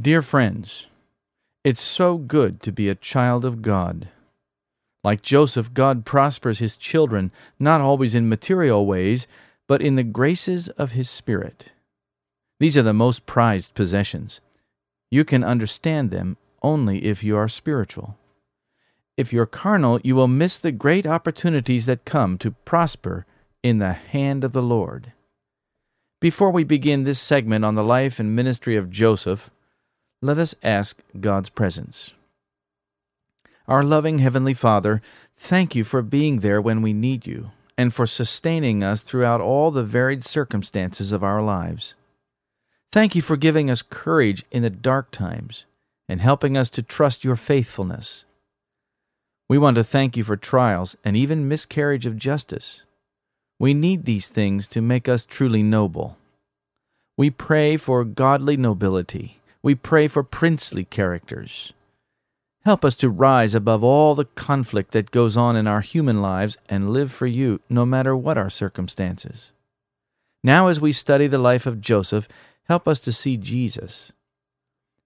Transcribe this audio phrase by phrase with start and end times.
[0.00, 0.86] Dear friends,
[1.62, 4.08] it's so good to be a child of God.
[5.04, 9.26] Like Joseph, God prospers his children not always in material ways,
[9.68, 11.72] but in the graces of his Spirit.
[12.60, 14.40] These are the most prized possessions.
[15.10, 18.16] You can understand them only if you are spiritual.
[19.18, 23.26] If you're carnal, you will miss the great opportunities that come to prosper
[23.62, 25.12] in the hand of the Lord.
[26.20, 29.50] Before we begin this segment on the life and ministry of Joseph,
[30.22, 32.12] let us ask God's presence.
[33.66, 35.00] Our loving Heavenly Father,
[35.36, 39.70] thank you for being there when we need you and for sustaining us throughout all
[39.70, 41.94] the varied circumstances of our lives.
[42.92, 45.64] Thank you for giving us courage in the dark times
[46.08, 48.24] and helping us to trust your faithfulness.
[49.48, 52.84] We want to thank you for trials and even miscarriage of justice.
[53.58, 56.18] We need these things to make us truly noble.
[57.16, 61.72] We pray for godly nobility we pray for princely characters.
[62.64, 66.58] Help us to rise above all the conflict that goes on in our human lives
[66.68, 69.52] and live for you no matter what our circumstances.
[70.42, 72.28] Now, as we study the life of Joseph,
[72.64, 74.12] help us to see Jesus.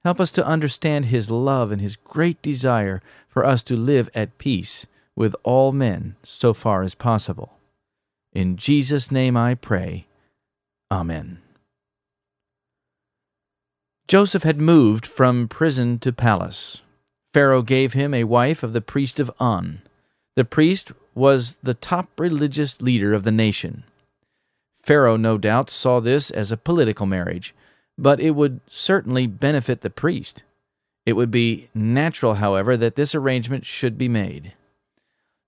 [0.02, 4.38] Help us to understand his love and his great desire for us to live at
[4.38, 7.58] peace with all men so far as possible.
[8.32, 10.06] In Jesus' name I pray.
[10.90, 11.43] Amen.
[14.06, 16.82] Joseph had moved from prison to palace.
[17.32, 19.80] Pharaoh gave him a wife of the priest of On.
[20.36, 23.84] The priest was the top religious leader of the nation.
[24.82, 27.54] Pharaoh, no doubt, saw this as a political marriage,
[27.96, 30.42] but it would certainly benefit the priest.
[31.06, 34.52] It would be natural, however, that this arrangement should be made.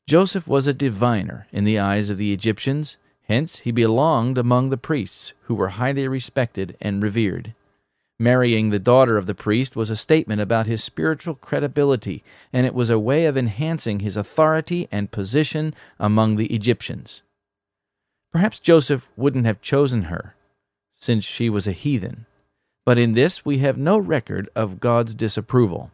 [0.08, 4.76] Joseph was a diviner in the eyes of the Egyptians, hence he belonged among the
[4.78, 7.52] priests, who were highly respected and revered.
[8.18, 12.74] Marrying the daughter of the priest was a statement about his spiritual credibility, and it
[12.74, 17.22] was a way of enhancing his authority and position among the Egyptians.
[18.32, 20.34] Perhaps Joseph wouldn't have chosen her,
[20.94, 22.24] since she was a heathen,
[22.86, 25.90] but in this we have no record of God's disapproval.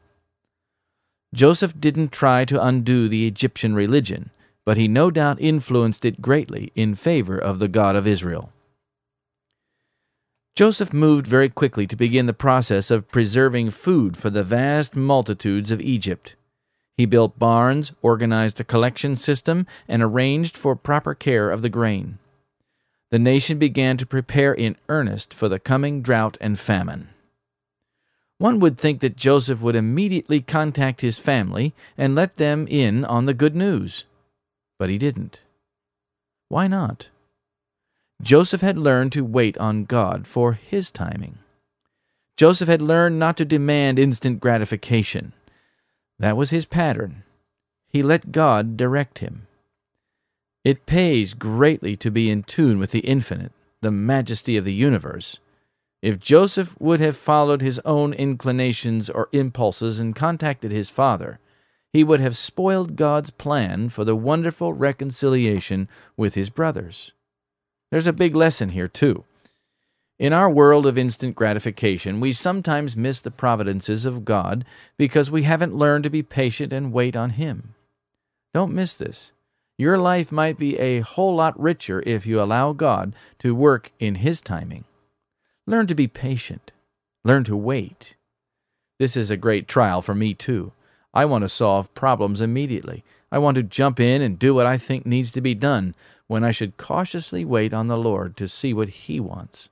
[1.34, 4.30] Joseph didn't try to undo the Egyptian religion,
[4.64, 8.52] but he no doubt influenced it greatly in favor of the God of Israel.
[10.54, 15.70] Joseph moved very quickly to begin the process of preserving food for the vast multitudes
[15.70, 16.36] of Egypt.
[16.94, 22.18] He built barns, organized a collection system, and arranged for proper care of the grain.
[23.10, 27.08] The nation began to prepare in earnest for the coming drought and famine.
[28.36, 33.24] One would think that Joseph would immediately contact his family and let them in on
[33.24, 34.04] the good news.
[34.78, 35.40] But he didn't.
[36.48, 37.08] Why not?
[38.22, 41.38] Joseph had learned to wait on God for his timing.
[42.36, 45.32] Joseph had learned not to demand instant gratification.
[46.18, 47.24] That was his pattern.
[47.88, 49.48] He let God direct him.
[50.64, 55.40] It pays greatly to be in tune with the infinite, the majesty of the universe.
[56.00, 61.40] If Joseph would have followed his own inclinations or impulses and contacted his father,
[61.92, 67.12] he would have spoiled God's plan for the wonderful reconciliation with his brothers.
[67.92, 69.24] There's a big lesson here, too.
[70.18, 74.64] In our world of instant gratification, we sometimes miss the providences of God
[74.96, 77.74] because we haven't learned to be patient and wait on Him.
[78.54, 79.32] Don't miss this.
[79.76, 84.14] Your life might be a whole lot richer if you allow God to work in
[84.14, 84.84] His timing.
[85.66, 86.72] Learn to be patient.
[87.24, 88.16] Learn to wait.
[88.98, 90.72] This is a great trial for me, too.
[91.12, 93.04] I want to solve problems immediately.
[93.30, 95.94] I want to jump in and do what I think needs to be done
[96.32, 99.68] when I should cautiously wait on the Lord to see what He wants.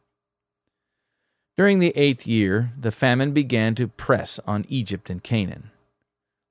[1.56, 5.70] During the eighth year, the famine began to press on Egypt and Canaan.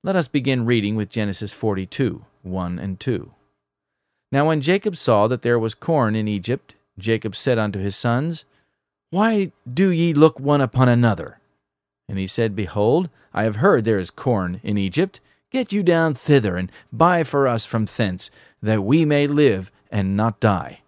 [0.02, 3.30] Let us begin reading with Genesis 42 1 and 2.
[4.32, 8.44] Now, when Jacob saw that there was corn in Egypt, Jacob said unto his sons,
[9.10, 11.38] Why do ye look one upon another?
[12.08, 15.20] And he said, Behold, I have heard there is corn in Egypt.
[15.52, 18.28] Get you down thither, and buy for us from thence,
[18.60, 20.80] that we may live and not die.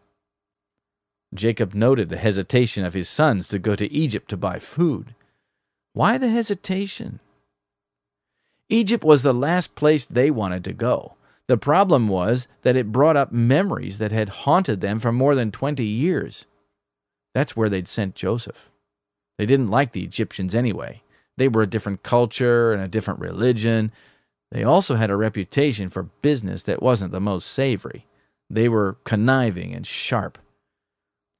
[1.34, 5.14] Jacob noted the hesitation of his sons to go to Egypt to buy food.
[5.94, 7.20] Why the hesitation?
[8.69, 11.14] Egypt was the last place they wanted to go.
[11.49, 15.50] The problem was that it brought up memories that had haunted them for more than
[15.50, 16.46] twenty years.
[17.34, 18.70] That's where they'd sent Joseph.
[19.38, 21.02] They didn't like the Egyptians anyway.
[21.37, 23.90] They were a different culture and a different religion.
[24.50, 28.06] They also had a reputation for business that wasn't the most savory.
[28.52, 30.37] They were conniving and sharp.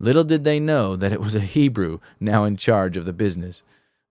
[0.01, 3.63] Little did they know that it was a Hebrew now in charge of the business.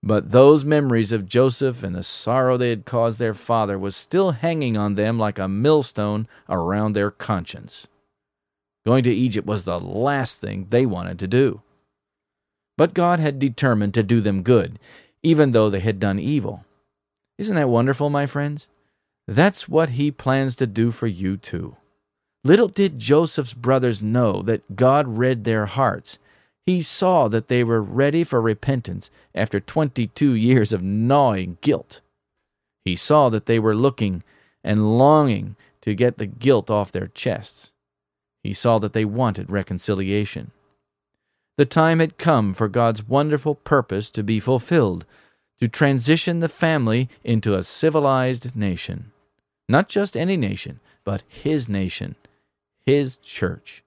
[0.04, 4.30] But those memories of Joseph and the sorrow they had caused their father was still
[4.30, 7.88] hanging on them like a millstone around their conscience.
[8.86, 11.60] Going to Egypt was the last thing they wanted to do.
[12.78, 14.78] But God had determined to do them good,
[15.24, 16.64] even though they had done evil.
[17.36, 18.68] Isn't that wonderful, my friends?
[19.26, 21.76] That's what He plans to do for you, too.
[22.44, 26.18] Little did Joseph's brothers know that God read their hearts.
[26.66, 32.00] He saw that they were ready for repentance after twenty two years of gnawing guilt.
[32.84, 34.24] He saw that they were looking
[34.64, 37.70] and longing to get the guilt off their chests.
[38.42, 40.50] He saw that they wanted reconciliation.
[41.58, 45.04] The time had come for God's wonderful purpose to be fulfilled,
[45.60, 49.12] to transition the family into a civilized nation.
[49.68, 52.16] Not just any nation, but His nation,
[52.86, 53.84] His church.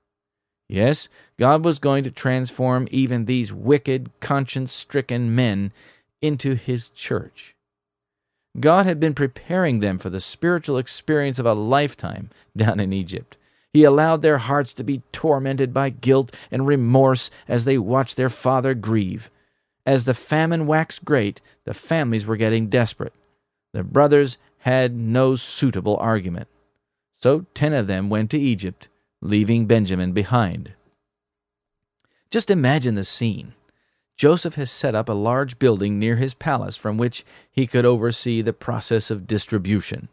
[0.67, 5.71] Yes, God was going to transform even these wicked, conscience stricken men
[6.21, 7.55] into His church.
[8.59, 13.37] God had been preparing them for the spiritual experience of a lifetime down in Egypt.
[13.73, 18.29] He allowed their hearts to be tormented by guilt and remorse as they watched their
[18.29, 19.29] father grieve.
[19.85, 23.13] As the famine waxed great, the families were getting desperate.
[23.73, 26.47] The brothers had no suitable argument.
[27.25, 28.87] So ten of them went to Egypt,
[29.19, 30.73] leaving Benjamin behind.
[32.29, 33.55] Just imagine the scene.
[34.15, 38.43] Joseph has set up a large building near his palace from which he could oversee
[38.43, 40.07] the process of distribution.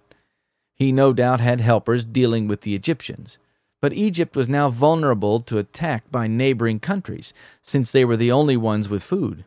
[0.75, 3.37] He no doubt had helpers dealing with the Egyptians.
[3.83, 8.57] But Egypt was now vulnerable to attack by neighboring countries, since they were the only
[8.57, 9.45] ones with food.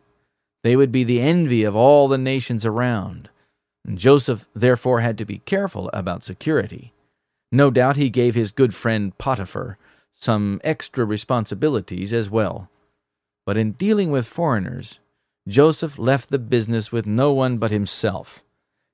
[0.62, 3.32] They would be the envy of all the nations around.
[3.84, 6.92] And Joseph therefore had to be careful about security.
[7.52, 9.78] No doubt he gave his good friend Potiphar
[10.14, 12.70] some extra responsibilities as well.
[13.46, 15.00] But in dealing with foreigners,
[15.48, 18.44] Joseph left the business with no one but himself.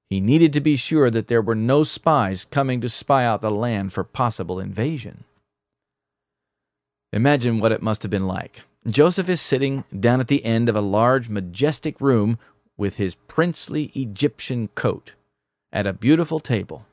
[0.10, 3.50] He needed to be sure that there were no spies coming to spy out the
[3.50, 5.24] land for possible invasion.
[7.14, 8.64] Imagine what it must have been like.
[8.88, 12.40] Joseph is sitting down at the end of a large, majestic room
[12.76, 15.14] with his princely Egyptian coat
[15.72, 16.86] at a beautiful table.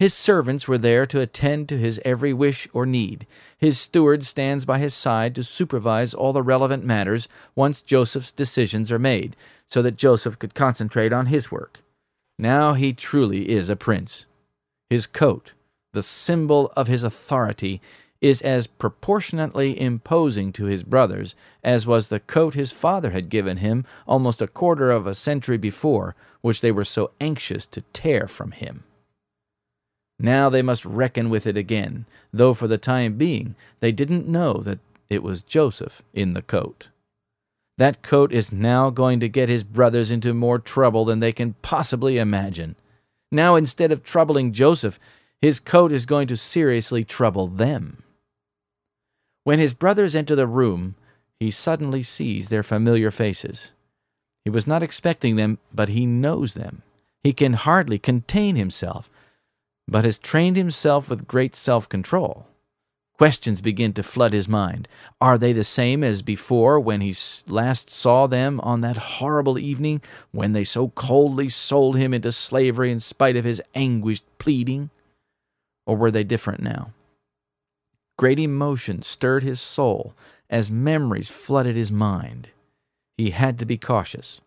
[0.00, 3.26] His servants were there to attend to his every wish or need.
[3.58, 8.90] His steward stands by his side to supervise all the relevant matters once Joseph's decisions
[8.90, 9.36] are made,
[9.66, 11.82] so that Joseph could concentrate on his work.
[12.38, 14.24] Now he truly is a prince.
[14.88, 15.52] His coat,
[15.92, 17.82] the symbol of his authority,
[18.22, 23.58] is as proportionately imposing to his brothers as was the coat his father had given
[23.58, 28.26] him almost a quarter of a century before, which they were so anxious to tear
[28.26, 28.84] from him.
[30.22, 34.58] Now they must reckon with it again, though for the time being they didn't know
[34.58, 34.78] that
[35.08, 36.88] it was Joseph in the coat.
[37.78, 41.54] That coat is now going to get his brothers into more trouble than they can
[41.62, 42.76] possibly imagine.
[43.32, 45.00] Now, instead of troubling Joseph,
[45.40, 48.02] his coat is going to seriously trouble them.
[49.44, 50.96] When his brothers enter the room,
[51.38, 53.72] he suddenly sees their familiar faces.
[54.44, 56.82] He was not expecting them, but he knows them.
[57.24, 59.08] He can hardly contain himself,
[59.90, 62.46] but has trained himself with great self control.
[63.18, 64.88] Questions begin to flood his mind.
[65.20, 67.14] Are they the same as before when he
[67.48, 72.90] last saw them on that horrible evening when they so coldly sold him into slavery
[72.90, 74.88] in spite of his anguished pleading?
[75.86, 76.92] Or were they different now?
[78.16, 80.14] Great emotion stirred his soul
[80.48, 82.48] as memories flooded his mind.
[83.18, 84.40] He had to be cautious.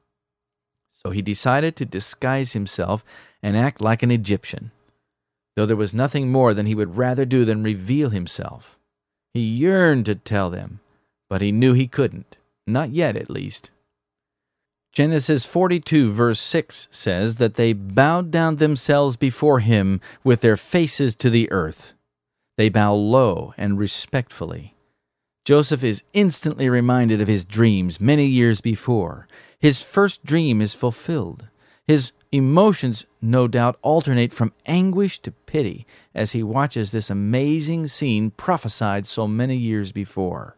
[1.04, 3.06] So he decided to disguise himself
[3.44, 4.72] and act like an Egyptian,
[5.56, 8.78] though there was nothing more than he would rather do than reveal himself.
[9.34, 10.80] He yearned to tell them,
[11.30, 13.70] but he knew he couldn't, not yet at least.
[14.92, 21.16] Genesis 42, verse 6 says that they bowed down themselves before him with their faces
[21.16, 21.94] to the earth.
[22.58, 24.76] They bow low and respectfully.
[25.46, 29.28] Joseph is instantly reminded of his dreams many years before.
[29.60, 31.48] His first dream is fulfilled.
[31.86, 35.86] His emotions, no doubt, alternate from anguish to pity
[36.16, 40.58] as he watches this amazing scene prophesied so many years before.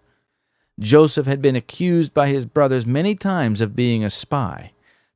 [0.79, 4.72] Joseph had been accused by his brothers many times of being a spy,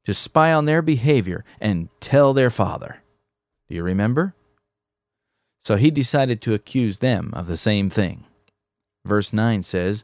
[0.05, 3.01] to spy on their behavior and tell their father.
[3.69, 4.33] Do you remember?
[5.61, 8.25] So he decided to accuse them of the same thing.
[9.05, 10.03] Verse 9 says,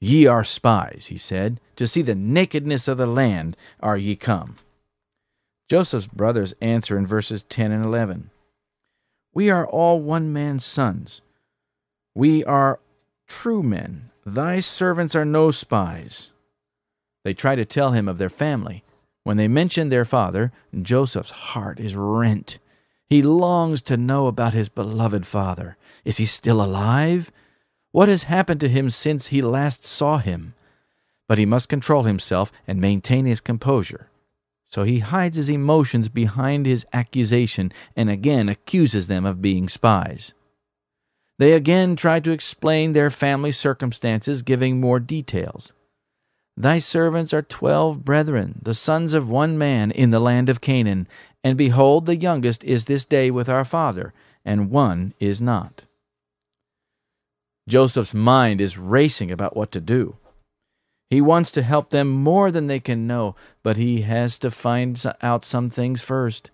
[0.00, 4.56] Ye are spies, he said, to see the nakedness of the land are ye come.
[5.70, 8.30] Joseph's brothers answer in verses 10 and 11
[9.32, 11.22] We are all one man's sons.
[12.14, 12.80] We are
[13.26, 14.10] true men.
[14.26, 16.30] Thy servants are no spies.
[17.24, 18.84] They try to tell him of their family.
[19.22, 22.58] When they mention their father, Joseph's heart is rent.
[23.08, 25.76] He longs to know about his beloved father.
[26.04, 27.32] Is he still alive?
[27.90, 30.54] What has happened to him since he last saw him?
[31.26, 34.08] But he must control himself and maintain his composure.
[34.74, 40.34] So he hides his emotions behind his accusation and again accuses them of being spies.
[41.38, 45.74] They again try to explain their family circumstances, giving more details.
[46.56, 51.06] Thy servants are twelve brethren, the sons of one man in the land of Canaan,
[51.44, 54.12] and behold, the youngest is this day with our father,
[54.44, 55.82] and one is not.
[57.68, 60.16] Joseph's mind is racing about what to do.
[61.10, 65.02] He wants to help them more than they can know, but he has to find
[65.22, 66.50] out some things first.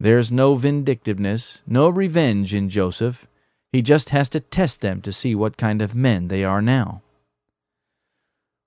[0.00, 3.26] There's no vindictiveness, no revenge in Joseph.
[3.72, 7.02] He just has to test them to see what kind of men they are now.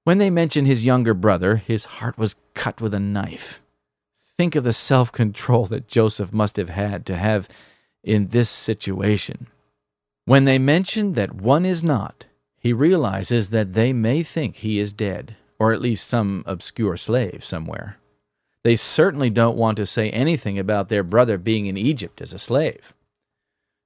[0.03, 3.62] When they mentioned his younger brother, his heart was cut with a knife.
[4.38, 7.50] Think of the self control that Joseph must have had to have
[8.03, 9.48] in this situation.
[10.25, 12.26] When they mention that one is not,
[12.60, 17.44] he realizes that they may think he is dead, or at least some obscure slave
[17.44, 17.98] somewhere.
[18.64, 22.40] They certainly don't want to say anything about their brother being in Egypt as a
[22.40, 22.94] slave.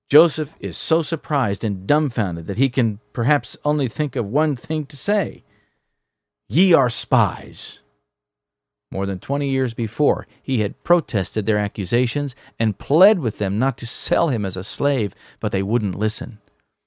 [0.10, 4.86] Joseph is so surprised and dumbfounded that he can perhaps only think of one thing
[4.88, 5.44] to say
[6.50, 7.80] Ye are spies.
[8.92, 13.78] More than twenty years before, he had protested their accusations and pled with them not
[13.78, 16.40] to sell him as a slave, but they wouldn't listen.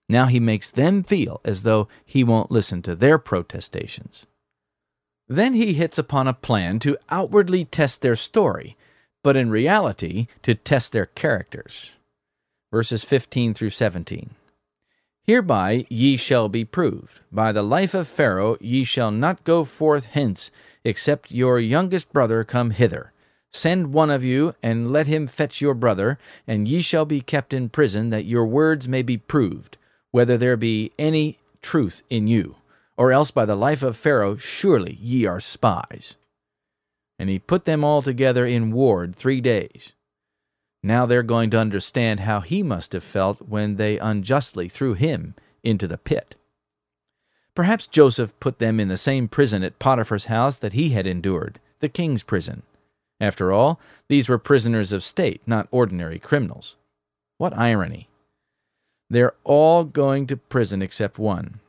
[0.08, 4.26] Now he makes them feel as though he won't listen to their protestations.
[5.28, 8.76] Then he hits upon a plan to outwardly test their story,
[9.22, 11.92] but in reality to test their characters.
[12.70, 14.34] Verses 15 through 17.
[15.26, 17.20] Hereby ye shall be proved.
[17.32, 20.50] By the life of Pharaoh ye shall not go forth hence,
[20.84, 23.12] except your youngest brother come hither.
[23.50, 27.54] Send one of you, and let him fetch your brother, and ye shall be kept
[27.54, 29.78] in prison, that your words may be proved,
[30.14, 32.54] whether there be any truth in you,
[32.96, 36.14] or else by the life of Pharaoh, surely ye are spies.
[37.18, 39.92] And he put them all together in ward three days.
[40.84, 45.34] Now they're going to understand how he must have felt when they unjustly threw him
[45.64, 46.36] into the pit.
[47.56, 51.58] Perhaps Joseph put them in the same prison at Potiphar's house that he had endured,
[51.80, 52.62] the king's prison.
[53.18, 56.76] After all, these were prisoners of state, not ordinary criminals.
[57.36, 58.06] What irony!
[59.10, 61.60] They're all going to prison except one.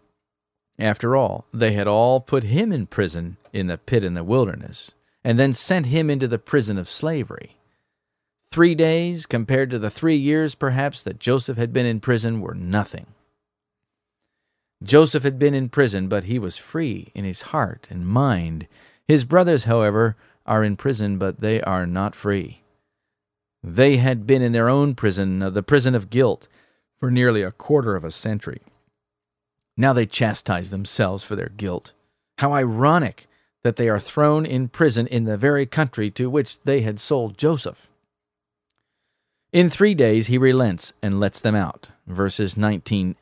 [0.77, 4.91] After all, they had all put him in prison in the pit in the wilderness,
[5.23, 7.57] and then sent him into the prison of slavery.
[8.51, 12.55] Three days, compared to the three years perhaps that Joseph had been in prison, were
[12.55, 13.07] nothing.
[14.83, 18.67] Joseph had been in prison, but he was free in his heart and mind.
[19.07, 20.15] His brothers, however,
[20.45, 22.61] are in prison, but they are not free.
[23.63, 26.47] They had been in their own prison, uh, the prison of guilt,
[26.99, 28.61] for nearly a quarter of a century.
[29.77, 31.93] Now they chastise themselves for their guilt.
[32.37, 33.27] How ironic
[33.63, 37.37] that they are thrown in prison in the very country to which they had sold
[37.37, 37.87] Joseph.
[39.51, 41.89] In three days he relents and lets them out.
[42.07, 43.15] Verses 19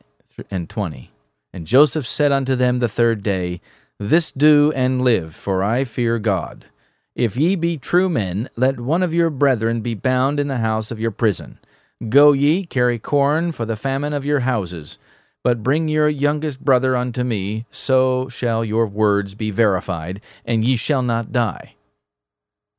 [0.50, 1.10] and 20.
[1.52, 3.60] And Joseph said unto them the third day,
[3.98, 6.66] This do and live, for I fear God.
[7.14, 10.90] If ye be true men, let one of your brethren be bound in the house
[10.90, 11.58] of your prison.
[12.08, 14.98] Go ye, carry corn for the famine of your houses.
[15.42, 20.76] But bring your youngest brother unto me, so shall your words be verified, and ye
[20.76, 21.74] shall not die.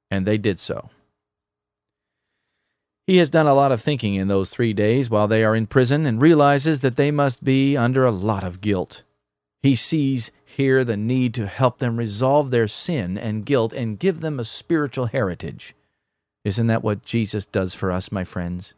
[0.10, 0.90] And they did so.
[3.08, 5.68] He has done a lot of thinking in those three days while they are in
[5.68, 9.04] prison and realizes that they must be under a lot of guilt.
[9.62, 14.22] He sees here the need to help them resolve their sin and guilt and give
[14.22, 15.76] them a spiritual heritage.
[16.44, 18.74] Isn't that what Jesus does for us, my friends?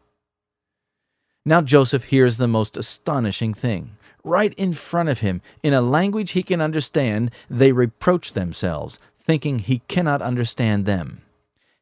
[1.48, 3.96] Now Joseph hears the most astonishing thing.
[4.22, 9.60] Right in front of him, in a language he can understand, they reproach themselves, thinking
[9.60, 11.22] he cannot understand them.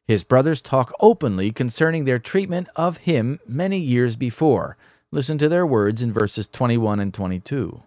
[0.06, 4.76] His brothers talk openly concerning their treatment of him many years before.
[5.10, 7.82] Listen to their words in verses 21 and 22.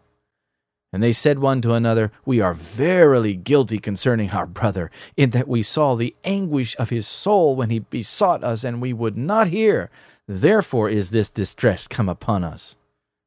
[0.91, 5.47] And they said one to another, We are verily guilty concerning our brother, in that
[5.47, 9.47] we saw the anguish of his soul when he besought us, and we would not
[9.47, 9.89] hear.
[10.31, 12.75] Therefore is this distress come upon us.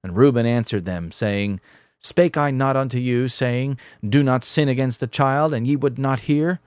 [0.04, 1.60] And Reuben answered them, saying,
[1.98, 3.78] Spake I not unto you, saying,
[4.08, 6.60] Do not sin against the child, and ye would not hear?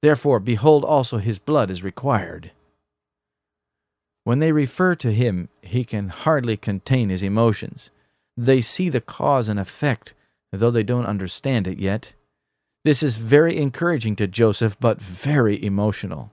[0.00, 2.52] Therefore, behold, also his blood is required.
[4.22, 7.90] When they refer to him, he can hardly contain his emotions.
[8.36, 10.14] They see the cause and effect,
[10.52, 12.14] though they don't understand it yet.
[12.84, 16.30] This is very encouraging to Joseph, but very emotional.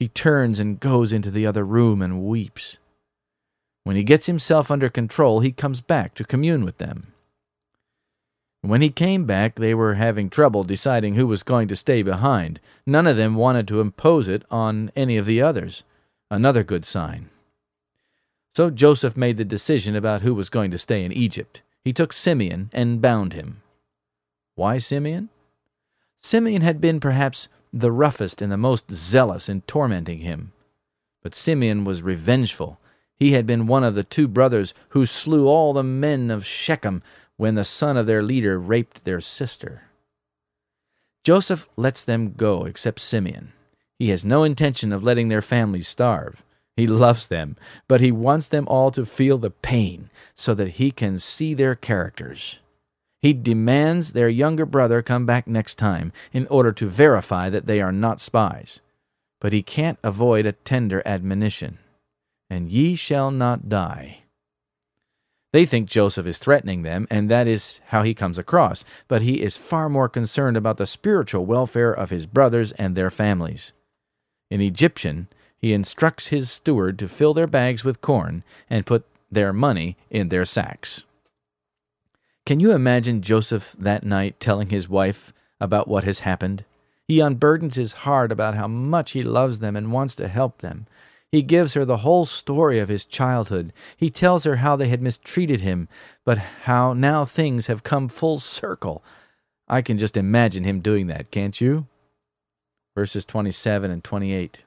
[0.00, 2.78] He turns and goes into the other room and weeps.
[3.84, 7.12] When he gets himself under control, he comes back to commune with them.
[8.62, 12.60] When he came back, they were having trouble deciding who was going to stay behind.
[12.86, 15.84] None of them wanted to impose it on any of the others.
[16.30, 17.28] Another good sign.
[18.52, 21.60] So Joseph made the decision about who was going to stay in Egypt.
[21.84, 23.62] He took Simeon and bound him.
[24.54, 25.28] Why Simeon?
[26.20, 30.52] Simeon had been perhaps the roughest and the most zealous in tormenting him.
[31.22, 32.78] But Simeon was revengeful.
[33.16, 37.02] He had been one of the two brothers who slew all the men of Shechem
[37.36, 39.82] when the son of their leader raped their sister.
[41.24, 43.52] Joseph lets them go except Simeon.
[43.98, 46.42] He has no intention of letting their families starve.
[46.76, 47.56] He loves them,
[47.88, 51.74] but he wants them all to feel the pain so that he can see their
[51.74, 52.58] characters.
[53.22, 57.80] He demands their younger brother come back next time in order to verify that they
[57.80, 58.80] are not spies.
[59.40, 61.78] But he can't avoid a tender admonition
[62.48, 64.18] And ye shall not die.
[65.52, 69.42] They think Joseph is threatening them, and that is how he comes across, but he
[69.42, 73.72] is far more concerned about the spiritual welfare of his brothers and their families.
[74.50, 79.52] In Egyptian, he instructs his steward to fill their bags with corn and put their
[79.52, 81.04] money in their sacks.
[82.50, 86.64] Can you imagine Joseph that night telling his wife about what has happened?
[87.06, 90.88] He unburdens his heart about how much he loves them and wants to help them.
[91.30, 93.72] He gives her the whole story of his childhood.
[93.96, 95.86] He tells her how they had mistreated him,
[96.24, 99.04] but how now things have come full circle.
[99.68, 101.86] I can just imagine him doing that, can't you?
[102.96, 104.64] Verses 27 and 28.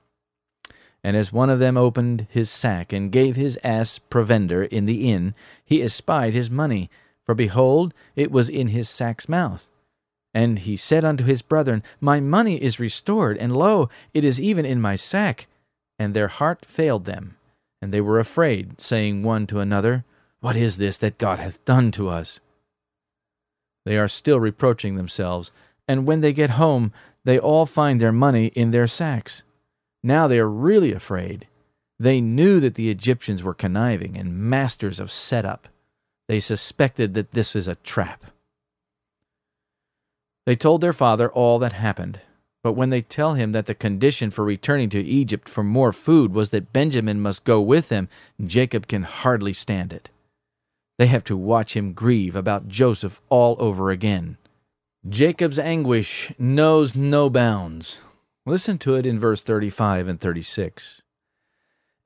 [1.04, 5.12] And as one of them opened his sack and gave his ass provender in the
[5.12, 6.90] inn, he espied his money,
[7.26, 9.70] for behold, it was in his sack's mouth.
[10.34, 14.66] And he said unto his brethren, My money is restored, and lo, it is even
[14.66, 15.48] in my sack.
[16.00, 17.38] And their heart failed them,
[17.82, 20.06] and they were afraid, saying one to another,
[20.40, 22.40] What is this that God hath done to us?
[23.86, 25.52] They are still reproaching themselves,
[25.88, 26.94] and when they get home,
[27.26, 29.44] they all find their money in their sacks.
[30.04, 31.48] Now they are really afraid.
[32.00, 35.68] They knew that the Egyptians were conniving and masters of setup.
[36.34, 38.26] They suspected that this is a trap.
[40.48, 42.22] They told their father all that happened.
[42.64, 46.34] But when they tell him that the condition for returning to Egypt for more food
[46.34, 48.10] was that Benjamin must go with them,
[48.44, 50.10] Jacob can hardly stand it.
[50.98, 54.38] They have to watch him grieve about Joseph all over again.
[55.08, 58.00] Jacob's anguish knows no bounds.
[58.44, 61.04] Listen to it in verse 35 and 36.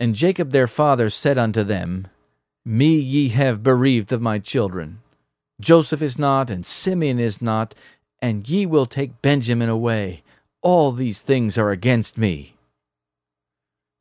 [0.02, 2.10] And Jacob their father said unto them,
[2.70, 5.00] Me ye have bereaved of my children.
[5.62, 7.74] Joseph is not, and Simeon is not,
[8.22, 10.22] and ye will take Benjamin away.
[10.62, 12.56] All these things are against me.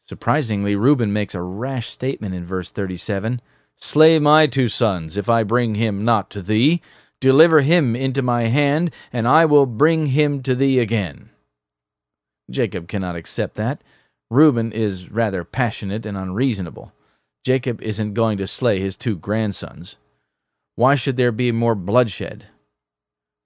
[0.03, 3.41] Surprisingly, Reuben makes a rash statement in verse 37
[3.77, 6.83] Slay my two sons, if I bring him not to thee.
[7.21, 11.31] Deliver him into my hand, and I will bring him to thee again.
[12.51, 13.81] Jacob cannot accept that.
[14.29, 16.91] Reuben is rather passionate and unreasonable.
[17.47, 19.95] Jacob isn't going to slay his two grandsons.
[20.75, 22.47] Why should there be more bloodshed?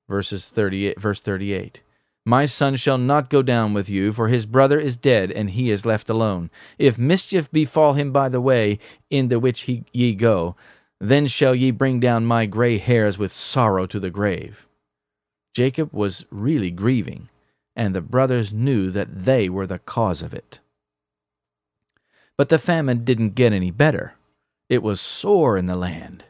[0.09, 1.83] Verses 38, verse 38.
[2.25, 5.71] My son shall not go down with you, for his brother is dead, and he
[5.71, 6.49] is left alone.
[6.79, 8.79] If mischief befall him by the way
[9.11, 10.57] in the which he, ye go,
[10.99, 14.67] then shall ye bring down my gray hairs with sorrow to the grave.
[15.53, 17.29] Jacob was really grieving
[17.77, 20.59] and the brothers knew that they were the cause of it.
[22.41, 24.15] But the famine didn't get any better.
[24.71, 26.25] It was sore in the land.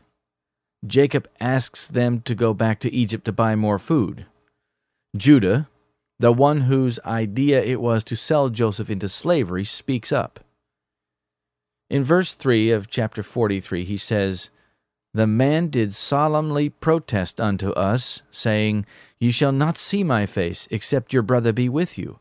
[0.85, 4.27] Jacob asks them to go back to Egypt to buy more food.
[5.17, 5.69] Judah,
[6.19, 10.41] the one whose idea it was to sell Joseph into slavery, speaks up.
[11.89, 14.51] In verse 3 of chapter 43, he says,
[15.15, 18.85] The man did solemnly protest unto us, saying,
[19.21, 22.19] Ye shall not see my face, except your brother be with you.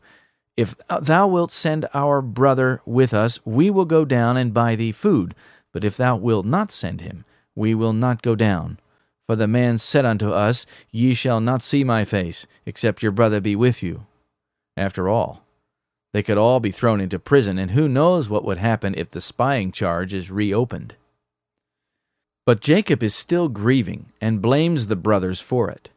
[0.56, 4.92] If thou wilt send our brother with us, we will go down and buy thee
[4.92, 5.34] food.
[5.72, 8.78] But if thou wilt not send him, we will not go down.
[9.26, 13.40] For the man said unto us, Ye shall not see my face, except your brother
[13.40, 14.06] be with you.
[14.76, 15.44] After all,
[16.12, 19.20] they could all be thrown into prison, and who knows what would happen if the
[19.20, 20.94] spying charge is reopened.
[22.44, 25.90] But Jacob is still grieving and blames the brothers for it.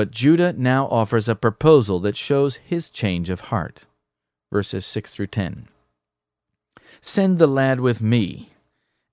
[0.00, 3.80] But Judah now offers a proposal that shows his change of heart.
[4.50, 5.68] Verses 6 through 10.
[7.02, 8.48] Send the lad with me,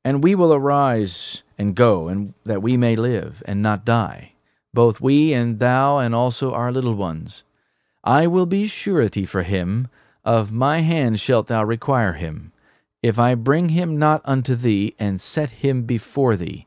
[0.05, 4.31] and we will arise and go, and that we may live and not die,
[4.73, 7.43] both we and thou and also our little ones.
[8.05, 9.89] I will be surety for him,
[10.23, 12.53] of my hand shalt thou require him.
[13.03, 16.65] If I bring him not unto thee, and set him before thee,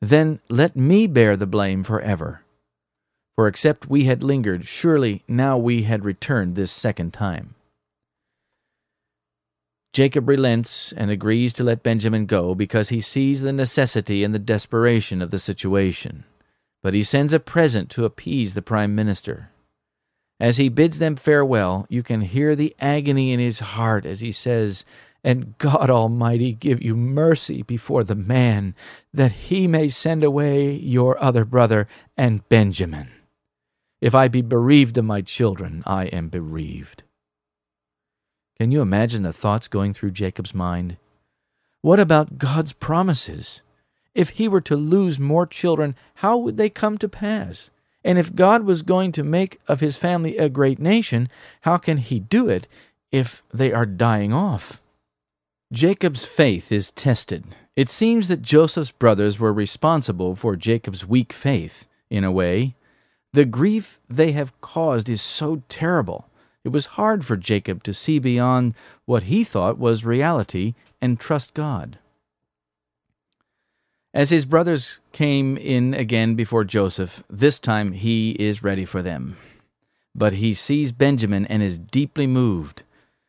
[0.00, 2.42] then let me bear the blame for ever.
[3.36, 7.54] For except we had lingered, surely now we had returned this second time.
[9.92, 14.38] Jacob relents and agrees to let Benjamin go because he sees the necessity and the
[14.38, 16.24] desperation of the situation.
[16.82, 19.50] But he sends a present to appease the prime minister.
[20.38, 24.32] As he bids them farewell, you can hear the agony in his heart as he
[24.32, 24.84] says,
[25.22, 28.74] And God Almighty give you mercy before the man,
[29.12, 33.10] that he may send away your other brother and Benjamin.
[34.00, 37.02] If I be bereaved of my children, I am bereaved.
[38.58, 40.96] Can you imagine the thoughts going through Jacob's mind?
[41.82, 43.62] What about God's promises?
[44.14, 47.70] If he were to lose more children, how would they come to pass?
[48.04, 51.28] And if God was going to make of his family a great nation,
[51.62, 52.66] how can he do it
[53.12, 54.80] if they are dying off?
[55.72, 57.44] Jacob's faith is tested.
[57.76, 62.74] It seems that Joseph's brothers were responsible for Jacob's weak faith, in a way.
[63.32, 66.28] The grief they have caused is so terrible.
[66.64, 71.54] It was hard for Jacob to see beyond what he thought was reality and trust
[71.54, 71.98] God.
[74.12, 79.36] As his brothers came in again before Joseph, this time he is ready for them.
[80.14, 82.82] But he sees Benjamin and is deeply moved.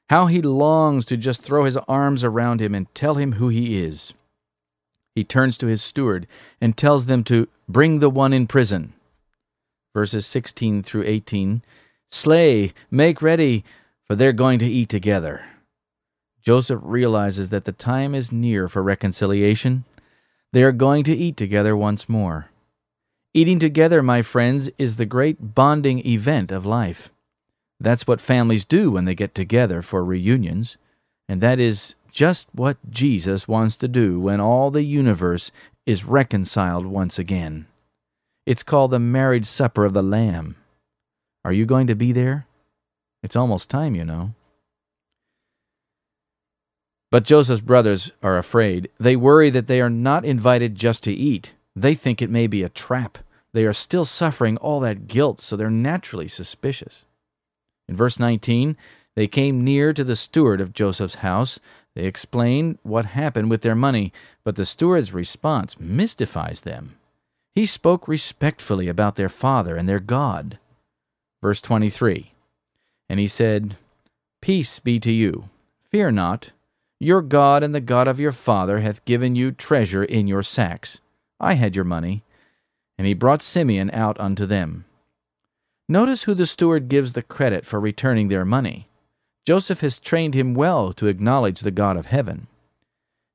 [0.10, 3.84] How he longs to just throw his arms around him and tell him who he
[3.84, 4.14] is.
[5.14, 6.26] He turns to his steward
[6.60, 8.94] and tells them to bring the one in prison.
[9.94, 11.64] Verses 16 through 18
[12.10, 13.64] Slay, make ready,
[14.04, 15.46] for they're going to eat together.
[16.42, 19.86] Joseph realizes that the time is near for reconciliation
[20.54, 22.50] they are going to eat together once more.
[23.34, 27.10] Eating together, my friends, is the great bonding event of life.
[27.80, 30.76] That's what families do when they get together for reunions,
[31.30, 35.52] and that is just what Jesus wants to do when all the universe
[35.86, 37.68] is reconciled once again.
[38.52, 40.58] It's called the marriage supper of the Lamb.
[41.46, 42.48] Are you going to be there?
[43.24, 44.34] It's almost time, you know.
[47.12, 48.90] But Joseph's brothers are afraid.
[49.00, 51.54] They worry that they are not invited just to eat.
[51.78, 53.20] They think it may be a trap.
[53.54, 57.06] They are still suffering all that guilt, so they're naturally suspicious.
[57.88, 58.76] In verse 19,
[59.16, 61.58] they came near to the steward of Joseph's house.
[61.96, 64.12] They explained what happened with their money,
[64.44, 66.98] but the steward's response mystifies them.
[67.54, 70.58] He spoke respectfully about their father and their God.
[71.42, 72.32] Verse 23
[73.10, 73.76] And he said,
[74.42, 75.50] Peace be to you.
[75.90, 76.52] Fear not.
[77.00, 81.02] Your God and the God of your father hath given you treasure in your sacks.
[81.40, 82.24] I had your money.
[82.98, 84.86] And he brought Simeon out unto them.
[85.90, 88.88] Notice who the steward gives the credit for returning their money.
[89.46, 92.48] Joseph has trained him well to acknowledge the God of heaven.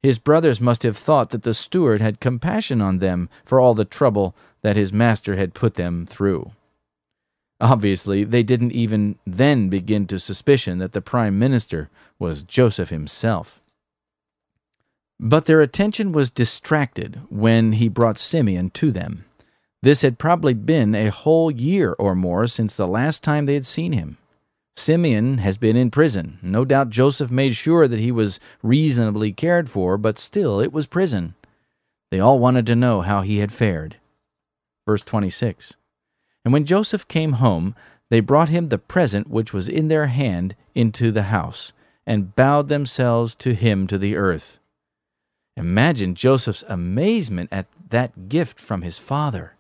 [0.07, 3.85] His brothers must have thought that the steward had compassion on them for all the
[3.85, 6.53] trouble that his master had put them through.
[7.61, 11.91] Obviously, they didn't even then begin to suspicion that the prime minister
[12.21, 13.61] was Joseph himself.
[15.19, 19.25] But their attention was distracted when he brought Simeon to them.
[19.83, 23.67] This had probably been a whole year or more since the last time they had
[23.67, 24.19] seen him.
[24.77, 26.39] Simeon has been in prison.
[26.43, 30.87] No doubt Joseph made sure that he was reasonably cared for, but still it was
[30.87, 31.35] prison.
[32.11, 33.97] They all wanted to know how he had fared.
[34.87, 35.75] Verse 26
[36.47, 37.75] and when Joseph came home,
[38.09, 41.73] they brought him the present which was in their hand into the house,
[42.07, 44.61] and bowed themselves to him to the earth.
[45.57, 49.57] Imagine Joseph's amazement at that gift from his father.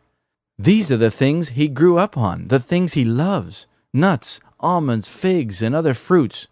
[0.60, 5.62] These are the things he grew up on, the things he loves nuts, almonds, figs,
[5.62, 6.48] and other fruits.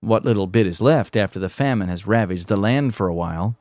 [0.00, 3.56] What little bit is left after the famine has ravaged the land for a while.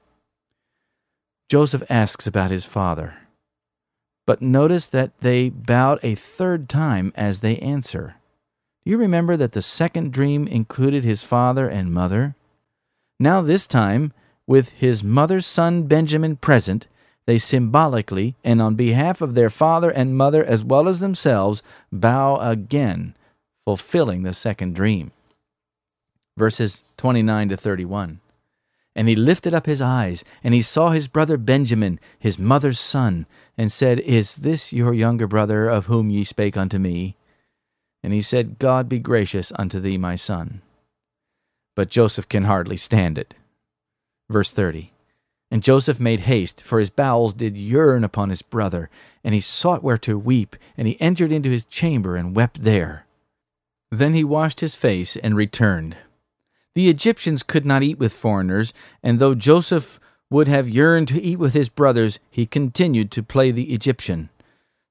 [1.49, 3.15] Joseph asks about his father.
[4.25, 8.15] But notice that they bowed a third time as they answer.
[8.83, 12.35] Do you remember that the second dream included his father and mother?
[13.19, 14.13] Now, this time,
[14.45, 16.87] with his mother's son Benjamin present,
[17.25, 22.37] they symbolically and on behalf of their father and mother as well as themselves bow
[22.37, 23.15] again,
[23.67, 25.11] fulfilling the second dream.
[26.37, 28.21] Verses 29 to 31.
[28.95, 33.25] And he lifted up his eyes, and he saw his brother Benjamin, his mother's son,
[33.57, 37.17] and said, Is this your younger brother of whom ye spake unto me?
[38.01, 40.61] And he said, God be gracious unto thee, my son.
[41.75, 43.33] But Joseph can hardly stand it.
[44.29, 44.93] Verse 30.
[45.51, 48.89] And Joseph made haste, for his bowels did yearn upon his brother,
[49.25, 53.03] and he sought where to weep, and he entered into his chamber and wept there.
[53.91, 55.97] Then he washed his face and returned.
[56.75, 61.39] The Egyptians could not eat with foreigners, and though Joseph would have yearned to eat
[61.39, 64.29] with his brothers, he continued to play the Egyptian.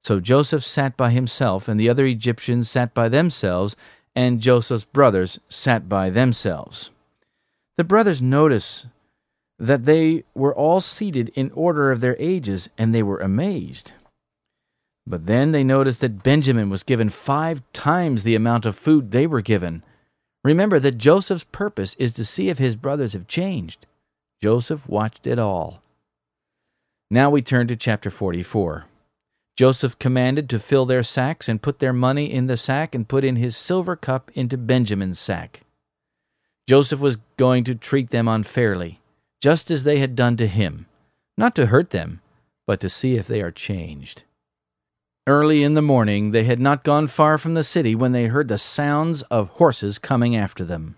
[0.03, 3.77] So Joseph sat by himself, and the other Egyptians sat by themselves,
[4.15, 6.91] and Joseph's brothers sat by themselves.
[7.77, 8.87] The brothers noticed
[9.59, 13.93] that they were all seated in order of their ages, and they were amazed.
[15.07, 19.27] But then they noticed that Benjamin was given five times the amount of food they
[19.27, 19.85] were given.
[20.43, 23.87] Remember that Joseph's purpose is to see if his brothers have changed.
[24.43, 25.83] Joseph watched it all.
[27.11, 28.87] Now we turn to chapter 44.
[29.57, 33.25] Joseph commanded to fill their sacks and put their money in the sack and put
[33.25, 35.63] in his silver cup into Benjamin's sack.
[36.69, 39.01] Joseph was going to treat them unfairly,
[39.41, 40.87] just as they had done to him,
[41.39, 42.21] not to hurt them,
[42.67, 44.25] but to see if they are changed.
[45.29, 48.47] Early in the morning, they had not gone far from the city when they heard
[48.47, 50.95] the sounds of horses coming after them.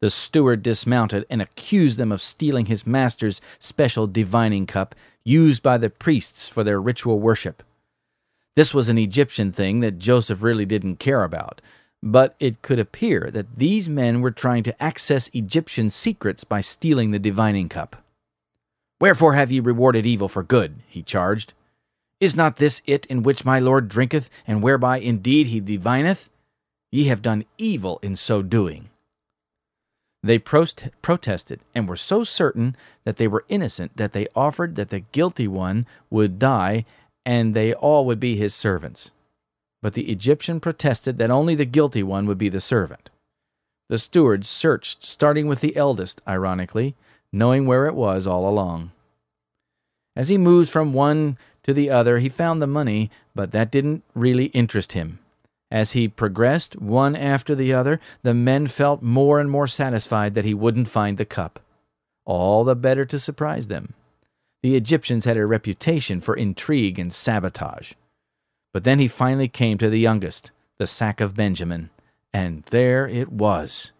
[0.00, 5.78] The steward dismounted and accused them of stealing his master's special divining cup used by
[5.78, 7.62] the priests for their ritual worship.
[8.56, 11.60] This was an Egyptian thing that Joseph really didn't care about,
[12.02, 17.12] but it could appear that these men were trying to access Egyptian secrets by stealing
[17.12, 18.02] the divining cup.
[19.00, 20.82] Wherefore have ye rewarded evil for good?
[20.88, 21.52] he charged.
[22.20, 26.28] Is not this it in which my Lord drinketh, and whereby indeed he divineth?
[26.92, 28.90] Ye have done evil in so doing.
[30.22, 34.90] They prost- protested, and were so certain that they were innocent that they offered that
[34.90, 36.84] the guilty one would die,
[37.24, 39.12] and they all would be his servants.
[39.80, 43.08] But the Egyptian protested that only the guilty one would be the servant.
[43.88, 46.94] The steward searched, starting with the eldest, ironically,
[47.32, 48.92] knowing where it was all along.
[50.14, 54.02] As he moves from one to the other, he found the money, but that didn't
[54.14, 55.18] really interest him.
[55.70, 60.44] As he progressed, one after the other, the men felt more and more satisfied that
[60.44, 61.60] he wouldn't find the cup.
[62.24, 63.94] All the better to surprise them.
[64.62, 67.92] The Egyptians had a reputation for intrigue and sabotage.
[68.72, 71.90] But then he finally came to the youngest, the sack of Benjamin,
[72.32, 73.92] and there it was.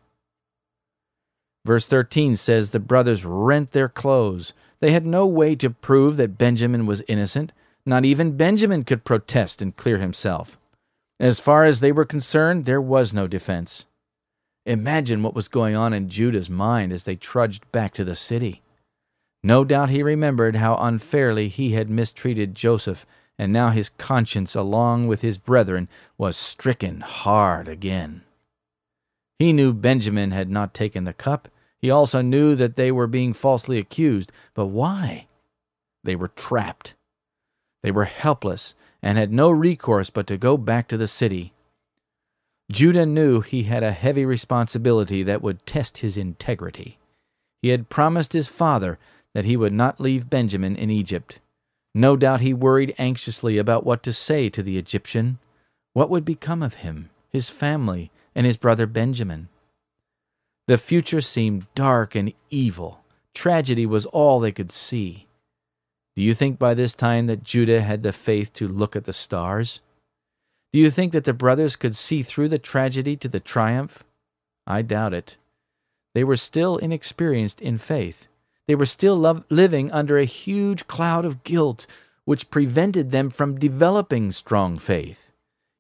[1.65, 4.53] Verse 13 says the brothers rent their clothes.
[4.81, 7.53] They had no way to prove that Benjamin was innocent.
[7.85, 10.59] Not even Benjamin could protest and clear himself.
[11.19, 13.85] As far as they were concerned, there was no defense.
[14.67, 18.63] Imagine what was going on in Judah's mind as they trudged back to the city.
[19.43, 23.07] No doubt he remembered how unfairly he had mistreated Joseph,
[23.39, 25.89] and now his conscience, along with his brethren,
[26.19, 28.23] was stricken hard again.
[29.39, 31.49] He knew Benjamin had not taken the cup.
[31.81, 34.31] He also knew that they were being falsely accused.
[34.55, 35.27] But why?
[36.05, 36.95] They were trapped.
[37.83, 41.53] They were helpless and had no recourse but to go back to the city.
[42.71, 46.99] Judah knew he had a heavy responsibility that would test his integrity.
[47.63, 48.99] He had promised his father
[49.35, 51.41] that he would not leave Benjamin in Egypt.
[51.95, 55.39] No doubt he worried anxiously about what to say to the Egyptian.
[55.93, 59.49] What would become of him, his family, and his brother Benjamin.
[60.71, 63.01] The future seemed dark and evil.
[63.35, 65.27] Tragedy was all they could see.
[66.15, 69.13] Do you think by this time that Judah had the faith to look at the
[69.13, 69.81] stars?
[70.73, 74.05] Do you think that the brothers could see through the tragedy to the triumph?
[74.65, 75.39] I doubt it.
[76.15, 78.29] They were still inexperienced in faith.
[78.69, 81.89] They were still lo- living under a huge cloud of guilt
[82.25, 85.33] which prevented them from developing strong faith.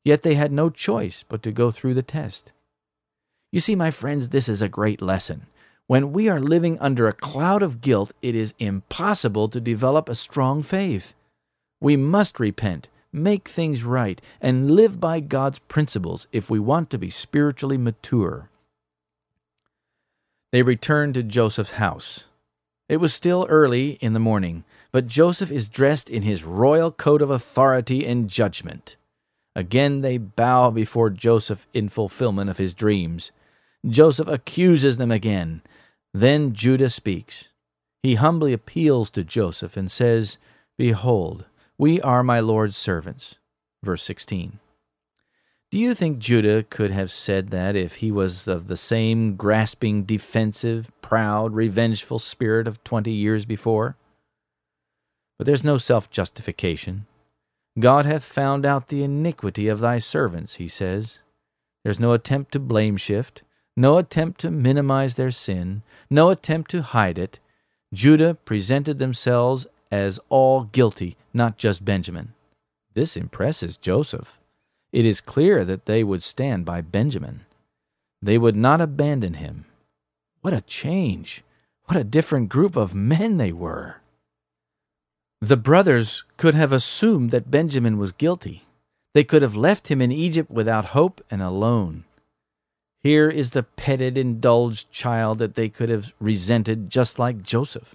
[0.04, 2.50] Yet they had no choice but to go through the test.
[3.52, 5.46] You see, my friends, this is a great lesson.
[5.88, 10.14] When we are living under a cloud of guilt, it is impossible to develop a
[10.14, 11.14] strong faith.
[11.80, 16.98] We must repent, make things right, and live by God's principles if we want to
[16.98, 18.48] be spiritually mature.
[20.52, 22.26] They returned to Joseph's house.
[22.88, 27.20] It was still early in the morning, but Joseph is dressed in his royal coat
[27.20, 28.94] of authority and judgment.
[29.56, 33.32] Again they bow before Joseph in fulfillment of his dreams.
[33.88, 35.62] Joseph accuses them again.
[36.12, 37.50] Then Judah speaks.
[38.02, 40.38] He humbly appeals to Joseph and says,
[40.76, 41.44] Behold,
[41.78, 43.38] we are my Lord's servants.
[43.82, 44.58] Verse 16.
[45.70, 50.02] Do you think Judah could have said that if he was of the same grasping,
[50.02, 53.96] defensive, proud, revengeful spirit of twenty years before?
[55.38, 57.06] But there's no self justification.
[57.78, 61.22] God hath found out the iniquity of thy servants, he says.
[61.84, 63.42] There's no attempt to blame shift,
[63.80, 67.38] no attempt to minimize their sin, no attempt to hide it.
[67.92, 72.34] Judah presented themselves as all guilty, not just Benjamin.
[72.94, 74.38] This impresses Joseph.
[74.92, 77.46] It is clear that they would stand by Benjamin.
[78.20, 79.64] They would not abandon him.
[80.42, 81.42] What a change!
[81.86, 83.96] What a different group of men they were!
[85.40, 88.66] The brothers could have assumed that Benjamin was guilty.
[89.14, 92.04] They could have left him in Egypt without hope and alone.
[93.02, 97.94] Here is the petted, indulged child that they could have resented just like Joseph.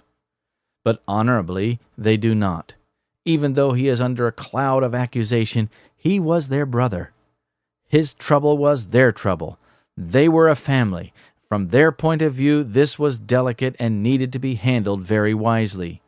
[0.84, 2.74] But honorably, they do not.
[3.24, 7.12] Even though he is under a cloud of accusation, he was their brother.
[7.88, 9.58] His trouble was their trouble.
[9.96, 11.12] They were a family.
[11.48, 16.02] From their point of view, this was delicate and needed to be handled very wisely.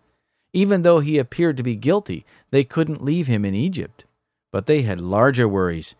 [0.52, 4.04] Even though he appeared to be guilty, they couldn't leave him in Egypt.
[4.50, 5.94] But they had larger worries.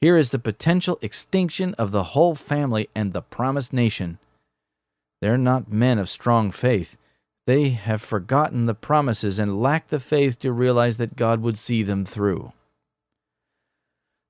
[0.00, 4.18] Here is the potential extinction of the whole family and the promised nation.
[5.20, 6.96] They're not men of strong faith.
[7.46, 11.82] They have forgotten the promises and lack the faith to realize that God would see
[11.82, 12.52] them through.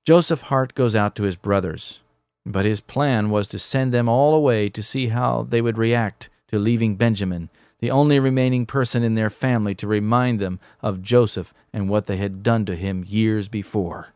[0.06, 2.00] Joseph heart goes out to his brothers,
[2.46, 6.30] but his plan was to send them all away to see how they would react
[6.46, 7.50] to leaving Benjamin,
[7.80, 12.16] the only remaining person in their family to remind them of Joseph and what they
[12.16, 14.14] had done to him years before.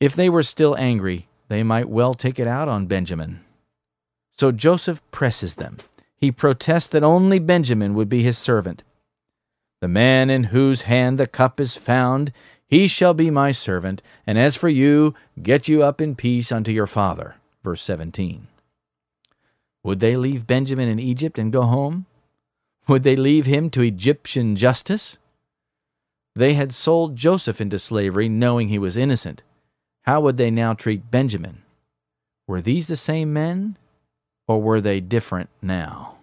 [0.00, 3.40] If they were still angry, they might well take it out on Benjamin.
[4.32, 5.76] So Joseph presses them.
[6.16, 8.82] He protests that only Benjamin would be his servant.
[9.82, 12.32] The man in whose hand the cup is found,
[12.66, 16.72] he shall be my servant, and as for you, get you up in peace unto
[16.72, 17.36] your father.
[17.62, 18.46] Verse 17.
[19.82, 22.06] Would they leave Benjamin in Egypt and go home?
[22.88, 25.18] Would they leave him to Egyptian justice?
[26.34, 29.42] They had sold Joseph into slavery knowing he was innocent.
[30.10, 31.62] How would they now treat Benjamin?
[32.48, 33.78] Were these the same men,
[34.48, 36.16] or were they different now?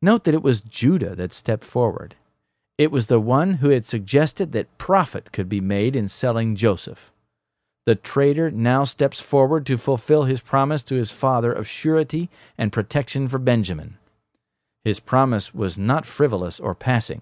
[0.00, 2.14] Note that it was Judah that stepped forward.
[2.78, 7.12] It was the one who had suggested that profit could be made in selling Joseph.
[7.84, 12.72] The trader now steps forward to fulfill his promise to his father of surety and
[12.72, 13.98] protection for Benjamin.
[14.84, 17.20] His promise was not frivolous or passing.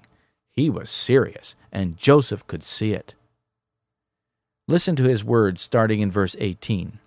[0.53, 3.16] He was serious, and Joseph could see it.
[4.69, 6.99] Listen to his words starting in verse 18.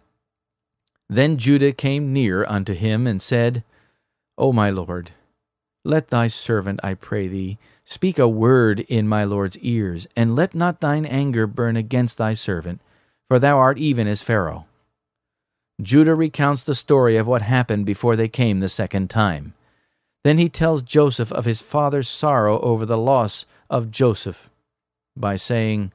[1.09, 3.63] Then Judah came near unto him and said,
[4.37, 5.11] O my lord,
[5.83, 7.57] let thy servant, I pray thee,
[7.89, 12.35] Speak a word in my Lord's ears, and let not thine anger burn against thy
[12.35, 12.81] servant,
[13.27, 14.67] for thou art even as Pharaoh.
[15.81, 19.55] Judah recounts the story of what happened before they came the second time.
[20.23, 24.51] Then he tells Joseph of his father's sorrow over the loss of Joseph
[25.17, 25.91] by saying,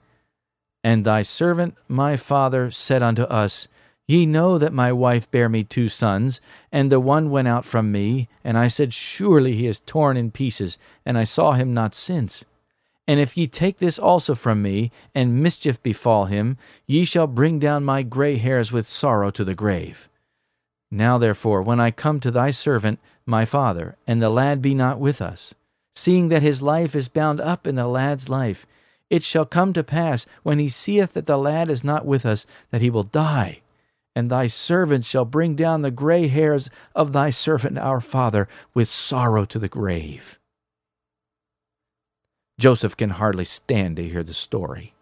[0.85, 3.67] And thy servant my father said unto us,
[4.07, 7.91] Ye know that my wife bare me two sons, and the one went out from
[7.91, 11.95] me, and I said, Surely he is torn in pieces, and I saw him not
[11.95, 12.45] since.
[13.09, 17.59] And if ye take this also from me, and mischief befall him, ye shall bring
[17.59, 20.11] down my gray hairs with sorrow to the grave.
[20.91, 25.01] Now therefore, when I come to thy servant, my father, and the lad be not
[25.01, 25.55] with us,
[25.95, 28.67] seeing that his life is bound up in the lad's life,
[29.11, 32.47] it shall come to pass, when he seeth that the lad is not with us,
[32.71, 33.61] that he will die
[34.15, 38.89] and thy servants shall bring down the gray hairs of thy servant our father with
[38.89, 40.39] sorrow to the grave.
[42.59, 44.95] Joseph can hardly stand to hear the story.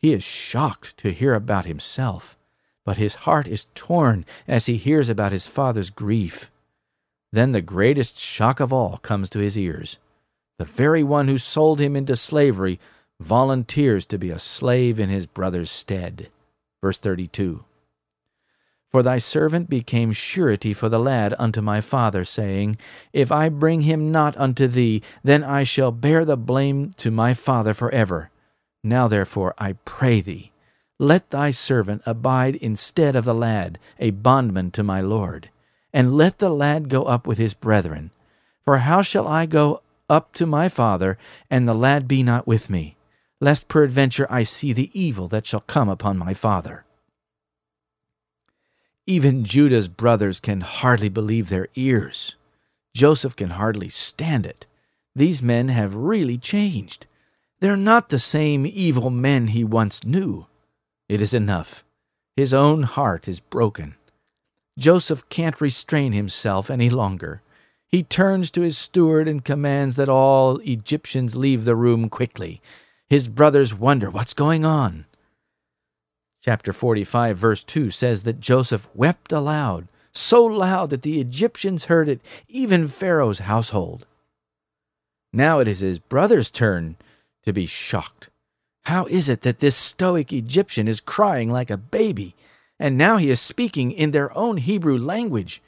[0.00, 2.38] He is shocked to hear about himself,
[2.84, 6.50] but his heart is torn as he hears about his father's grief.
[7.32, 9.98] Then the greatest shock of all comes to his ears.
[10.58, 12.80] The very one who sold him into slavery
[13.20, 16.28] volunteers to be a slave in his brother's stead.
[16.82, 17.64] Verse 32.
[18.90, 22.78] For thy servant became surety for the lad unto my father, saying,
[23.12, 27.34] If I bring him not unto thee, then I shall bear the blame to my
[27.34, 28.30] father for ever.
[28.82, 30.52] Now therefore I pray thee,
[30.98, 35.50] let thy servant abide instead of the lad, a bondman to my lord,
[35.92, 38.12] and let the lad go up with his brethren.
[38.64, 41.18] For how shall I go up to my father,
[41.50, 42.96] and the lad be not with me,
[43.40, 46.84] lest peradventure I see the evil that shall come upon my father?
[49.06, 52.34] Even Judah's brothers can hardly believe their ears.
[52.94, 54.66] Joseph can hardly stand it.
[55.14, 57.06] These men have really changed.
[57.60, 60.46] They're not the same evil men he once knew.
[61.08, 61.84] It is enough.
[62.36, 63.94] His own heart is broken.
[64.78, 67.42] Joseph can't restrain himself any longer.
[67.88, 72.60] He turns to his steward and commands that all Egyptians leave the room quickly.
[73.08, 75.06] His brothers wonder what's going on.
[76.42, 82.08] Chapter 45, verse 2 says that Joseph wept aloud, so loud that the Egyptians heard
[82.08, 84.06] it, even Pharaoh's household.
[85.32, 86.96] Now it is his brother's turn
[87.44, 88.28] to be shocked.
[88.84, 92.34] How is it that this stoic Egyptian is crying like a baby,
[92.78, 95.62] and now he is speaking in their own Hebrew language?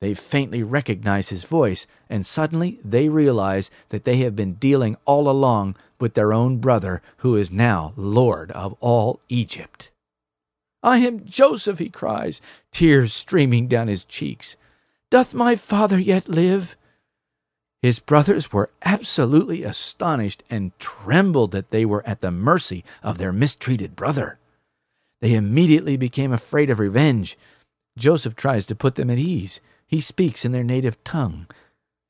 [0.00, 5.28] They faintly recognize his voice, and suddenly they realize that they have been dealing all
[5.28, 9.90] along with their own brother, who is now Lord of all Egypt.
[10.82, 12.40] I am Joseph, he cries,
[12.70, 14.56] tears streaming down his cheeks.
[15.10, 16.76] Doth my father yet live?
[17.82, 23.32] His brothers were absolutely astonished and trembled that they were at the mercy of their
[23.32, 24.38] mistreated brother.
[25.20, 27.38] They immediately became afraid of revenge.
[27.98, 29.60] Joseph tries to put them at ease.
[29.86, 31.46] He speaks in their native tongue.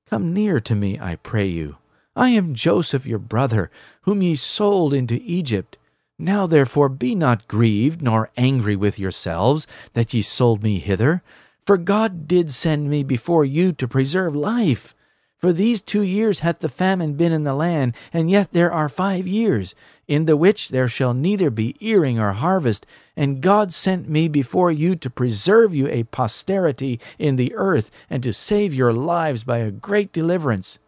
[0.09, 1.77] Come near to me, I pray you.
[2.17, 3.71] I am Joseph your brother,
[4.03, 5.77] whom ye sold into Egypt.
[6.19, 11.23] Now therefore be not grieved, nor angry with yourselves, that ye sold me hither.
[11.67, 14.95] For God did send me before you to preserve life.
[15.37, 18.89] For these two years hath the famine been in the land, and yet there are
[18.89, 19.75] five years,
[20.09, 22.87] in the which there shall neither be earing or harvest.
[23.15, 28.23] And God sent me before you to preserve you a posterity in the earth, and
[28.23, 30.79] to save your lives by a great deliverance.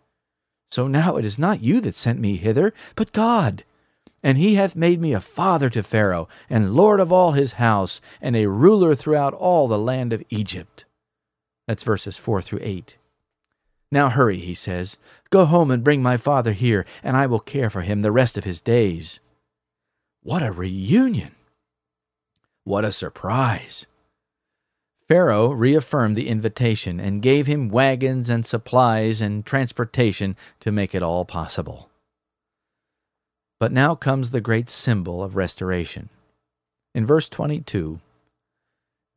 [0.70, 3.64] So now it is not you that sent me hither, but God.
[4.22, 8.00] And he hath made me a father to Pharaoh, and lord of all his house,
[8.20, 10.84] and a ruler throughout all the land of Egypt.
[11.66, 12.96] That's verses 4 through 8.
[13.90, 14.96] Now hurry, he says.
[15.30, 18.36] Go home and bring my father here, and I will care for him the rest
[18.36, 19.20] of his days.
[20.22, 21.34] What a reunion!
[22.64, 23.86] What a surprise!
[25.08, 31.02] Pharaoh reaffirmed the invitation and gave him wagons and supplies and transportation to make it
[31.02, 31.88] all possible.
[33.58, 36.10] But now comes the great symbol of restoration.
[36.94, 38.00] In verse 22,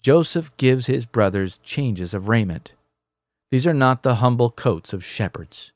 [0.02, 2.72] Joseph gives his brothers changes of raiment.
[3.52, 5.74] These are not the humble coats of shepherds.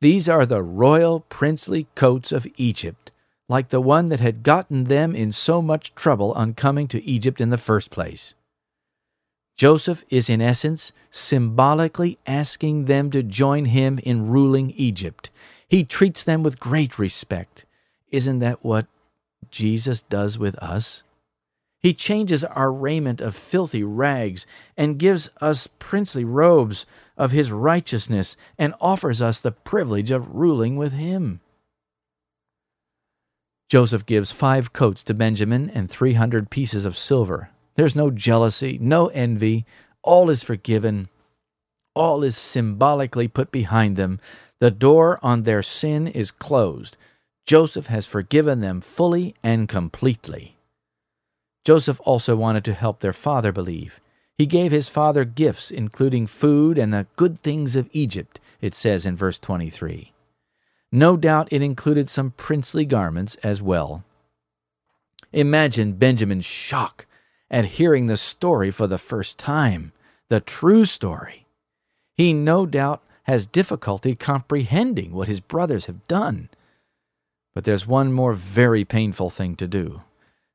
[0.00, 3.10] These are the royal princely coats of Egypt,
[3.48, 7.42] like the one that had gotten them in so much trouble on coming to Egypt
[7.42, 8.34] in the first place.
[9.56, 15.30] Joseph is in essence symbolically asking them to join him in ruling Egypt.
[15.68, 17.64] He treats them with great respect.
[18.10, 18.86] Isn't that what
[19.50, 21.04] Jesus does with us?
[21.80, 24.46] He changes our raiment of filthy rags
[24.76, 26.86] and gives us princely robes
[27.16, 31.40] of his righteousness and offers us the privilege of ruling with him.
[33.68, 37.50] Joseph gives five coats to Benjamin and three hundred pieces of silver.
[37.76, 39.66] There's no jealousy, no envy.
[40.02, 41.08] All is forgiven.
[41.94, 44.20] All is symbolically put behind them.
[44.60, 46.96] The door on their sin is closed.
[47.46, 50.56] Joseph has forgiven them fully and completely.
[51.64, 54.00] Joseph also wanted to help their father believe.
[54.36, 59.06] He gave his father gifts, including food and the good things of Egypt, it says
[59.06, 60.12] in verse 23.
[60.90, 64.04] No doubt it included some princely garments as well.
[65.32, 67.06] Imagine Benjamin's shock
[67.50, 69.92] at hearing the story for the first time,
[70.28, 71.46] the true story.
[72.16, 76.48] He no doubt has difficulty comprehending what his brothers have done.
[77.54, 80.02] But there's one more very painful thing to do.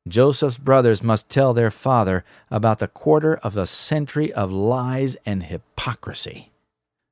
[0.07, 5.43] Joseph's brothers must tell their father about the quarter of a century of lies and
[5.43, 6.51] hypocrisy.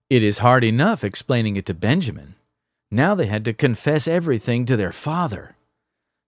[0.09, 2.35] It is hard enough explaining it to Benjamin.
[2.89, 5.55] Now they had to confess everything to their father.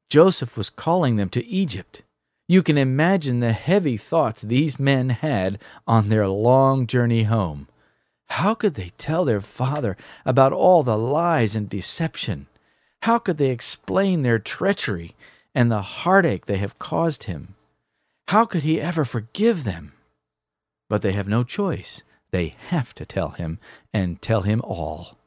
[0.10, 2.02] Joseph was calling them to Egypt.
[2.50, 7.70] You can imagine the heavy thoughts these men had on their long journey home.
[8.28, 9.96] How could they tell their father
[10.26, 12.48] about all the lies and deception?
[13.04, 15.16] How could they explain their treachery
[15.56, 17.56] and the heartache they have caused him.
[18.28, 19.94] How could he ever forgive them?
[20.88, 22.04] But they have no choice.
[22.32, 23.60] They have to tell him,
[23.94, 25.18] and tell him all.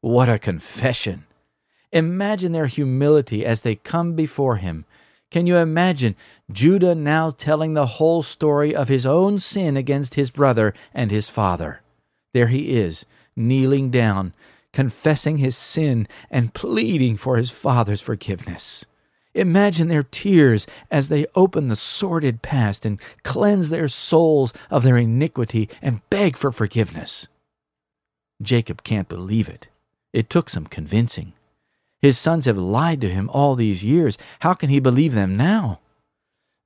[0.00, 1.26] What a confession!
[1.92, 4.84] Imagine their humility as they come before him.
[5.32, 6.14] Can you imagine
[6.50, 11.30] Judah now telling the whole story of his own sin against his brother and his
[11.30, 11.80] father?
[12.34, 14.34] There he is, kneeling down,
[14.74, 18.84] confessing his sin and pleading for his father's forgiveness.
[19.32, 24.98] Imagine their tears as they open the sordid past and cleanse their souls of their
[24.98, 27.26] iniquity and beg for forgiveness.
[28.42, 29.68] Jacob can't believe it.
[30.12, 31.32] It took some convincing.
[32.02, 34.18] His sons have lied to him all these years.
[34.40, 35.78] How can he believe them now?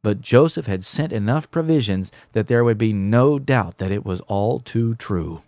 [0.02, 4.22] But Joseph had sent enough provisions that there would be no doubt that it was
[4.22, 5.42] all too true.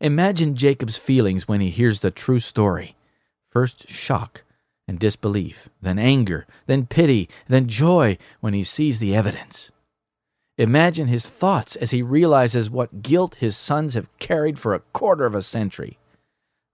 [0.00, 2.94] Imagine Jacob's feelings when he hears the true story.
[3.50, 4.44] First shock
[4.86, 9.72] and disbelief, then anger, then pity, then joy when he sees the evidence.
[10.56, 15.26] Imagine his thoughts as he realizes what guilt his sons have carried for a quarter
[15.26, 15.98] of a century.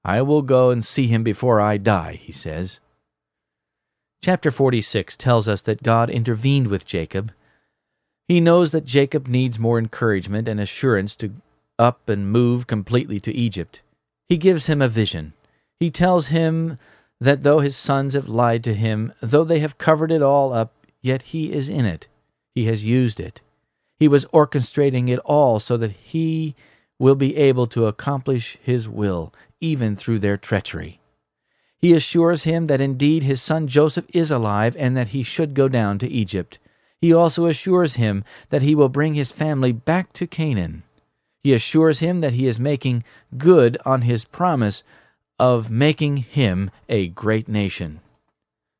[0.04, 2.80] I will go and see him before I die, he says.
[4.22, 7.32] Chapter 46 tells us that God intervened with Jacob.
[8.28, 11.32] He knows that Jacob needs more encouragement and assurance to
[11.78, 13.82] up and move completely to Egypt.
[14.28, 15.32] He gives him a vision.
[15.80, 16.78] He tells him
[17.20, 20.72] that though his sons have lied to him, though they have covered it all up,
[21.02, 22.08] yet he is in it.
[22.54, 23.40] He has used it.
[23.98, 26.54] He was orchestrating it all so that he
[26.98, 29.32] will be able to accomplish his will,
[29.64, 31.00] even through their treachery.
[31.78, 35.68] He assures him that indeed his son Joseph is alive and that he should go
[35.68, 36.58] down to Egypt.
[37.00, 40.82] He also assures him that he will bring his family back to Canaan.
[41.42, 43.04] He assures him that he is making
[43.36, 44.82] good on his promise
[45.38, 48.00] of making him a great nation.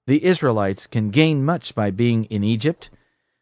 [0.07, 2.91] The Israelites can gain much by being in Egypt,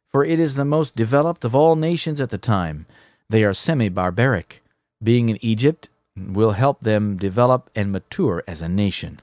[0.08, 2.86] for it is the most developed of all nations at the time.
[3.28, 4.62] They are semi barbaric.
[5.02, 9.20] Being in Egypt will help them develop and mature as a nation.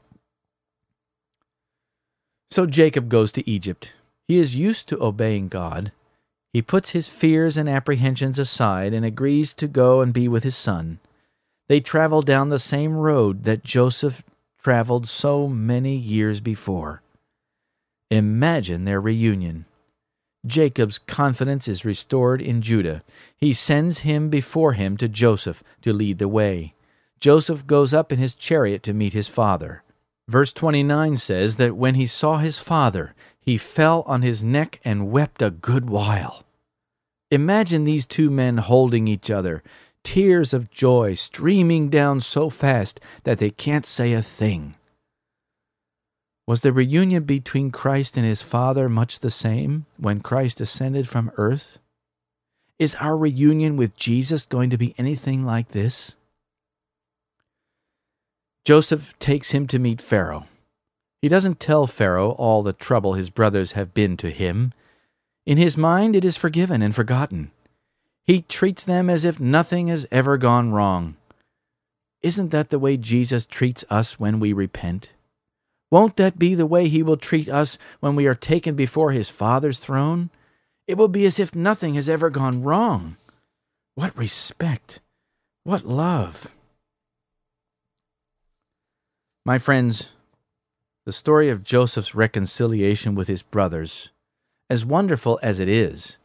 [2.49, 3.93] So Jacob goes to Egypt.
[4.27, 5.91] He is used to obeying God,
[6.51, 10.55] he puts his fears and apprehensions aside and agrees to go and be with his
[10.55, 10.99] son.
[11.67, 14.23] They travel down the same road that Joseph
[14.63, 17.01] traveled so many years before.
[18.09, 19.65] Imagine their reunion.
[20.45, 23.03] Jacob's confidence is restored in Judah.
[23.37, 26.73] He sends him before him to Joseph to lead the way.
[27.19, 29.83] Joseph goes up in his chariot to meet his father.
[30.27, 35.11] Verse 29 says that when he saw his father, he fell on his neck and
[35.11, 36.43] wept a good while.
[37.31, 39.63] Imagine these two men holding each other,
[40.03, 44.75] tears of joy streaming down so fast that they can't say a thing.
[46.47, 51.31] Was the reunion between Christ and his Father much the same when Christ ascended from
[51.37, 51.77] earth?
[52.79, 56.15] Is our reunion with Jesus going to be anything like this?
[58.65, 60.45] Joseph takes him to meet Pharaoh.
[61.21, 64.73] He doesn't tell Pharaoh all the trouble his brothers have been to him.
[65.45, 67.51] In his mind, it is forgiven and forgotten.
[68.25, 71.15] He treats them as if nothing has ever gone wrong.
[72.21, 75.11] Isn't that the way Jesus treats us when we repent?
[75.91, 79.29] Won't that be the way he will treat us when we are taken before his
[79.29, 80.29] Father's throne?
[80.87, 83.17] It will be as if nothing has ever gone wrong.
[83.95, 84.99] What respect!
[85.63, 86.55] What love!
[89.45, 90.09] My friends,
[91.05, 94.09] the story of Joseph's reconciliation with his brothers,
[94.69, 96.17] as wonderful as it is,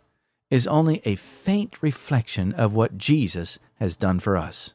[0.51, 4.75] is only a faint reflection of what Jesus has done for us.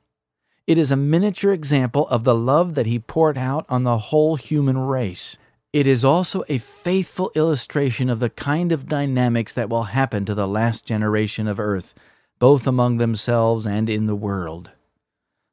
[0.65, 4.35] It is a miniature example of the love that he poured out on the whole
[4.35, 5.37] human race.
[5.73, 10.33] It is also a faithful illustration of the kind of dynamics that will happen to
[10.33, 11.93] the last generation of earth,
[12.39, 14.71] both among themselves and in the world.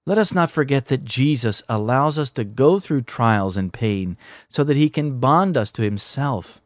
[0.08, 4.16] Let us not forget that Jesus allows us to go through trials and pain
[4.48, 6.60] so that he can bond us to himself.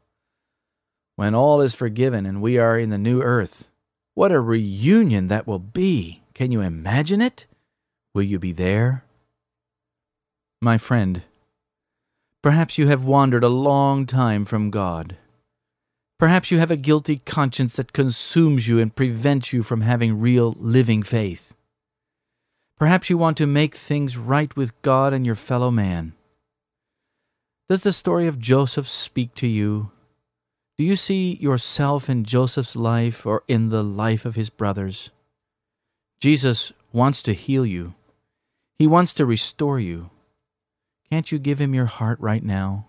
[1.17, 3.71] When all is forgiven and we are in the new earth,
[4.15, 6.21] what a reunion that will be!
[6.35, 7.47] Can you imagine it?
[8.15, 9.05] Will you be there?
[10.61, 11.23] My friend,
[12.43, 15.17] perhaps you have wandered a long time from God.
[16.19, 20.55] Perhaps you have a guilty conscience that consumes you and prevents you from having real
[20.59, 21.55] living faith.
[22.81, 26.15] Perhaps you want to make things right with God and your fellow man.
[27.69, 29.91] Does the story of Joseph speak to you?
[30.79, 35.11] Do you see yourself in Joseph's life or in the life of his brothers?
[36.23, 37.93] Jesus wants to heal you.
[38.79, 40.09] He wants to restore you.
[41.11, 42.87] Can't you give him your heart right now?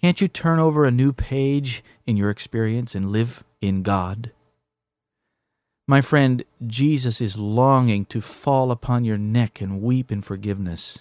[0.00, 4.32] Can't you turn over a new page in your experience and live in God?
[5.86, 11.00] My friend, Jesus is longing to fall upon your neck and weep in forgiveness.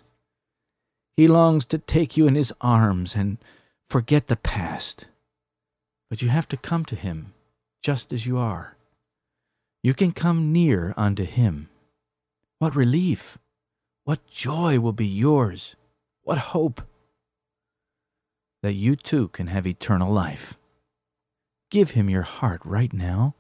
[1.16, 3.38] He longs to take you in his arms and
[3.90, 5.06] forget the past.
[6.10, 7.34] But you have to come to him
[7.82, 8.76] just as you are.
[9.84, 11.70] You can come near unto him.
[12.60, 13.38] What relief!
[14.06, 15.76] What joy will be yours!
[16.24, 16.82] What hope!
[18.62, 20.56] That you too can have eternal life.
[21.70, 23.36] Give him your heart right now.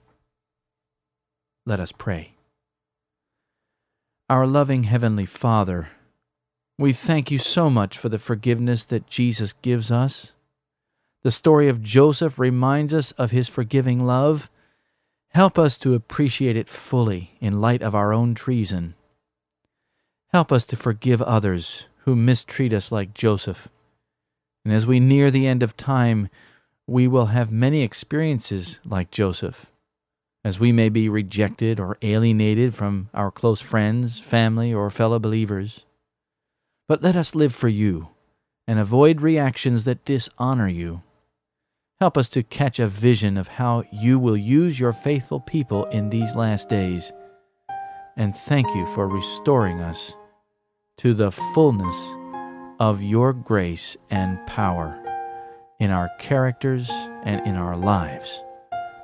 [1.65, 2.33] Let us pray.
[4.29, 5.89] Our loving Heavenly Father,
[6.77, 10.33] we thank you so much for the forgiveness that Jesus gives us.
[11.21, 14.49] The story of Joseph reminds us of his forgiving love.
[15.29, 18.95] Help us to appreciate it fully in light of our own treason.
[20.33, 23.69] Help us to forgive others who mistreat us like Joseph.
[24.65, 26.27] And as we near the end of time,
[26.87, 29.67] we will have many experiences like Joseph,
[30.43, 35.85] as we may be rejected or alienated from our close friends, family, or fellow believers.
[36.87, 38.09] But let us live for you
[38.67, 41.01] and avoid reactions that dishonor you.
[41.99, 46.09] Help us to catch a vision of how you will use your faithful people in
[46.09, 47.13] these last days.
[48.17, 50.15] And thank you for restoring us
[50.97, 52.15] to the fullness
[52.79, 54.99] of your grace and power
[55.79, 56.89] in our characters
[57.23, 58.43] and in our lives.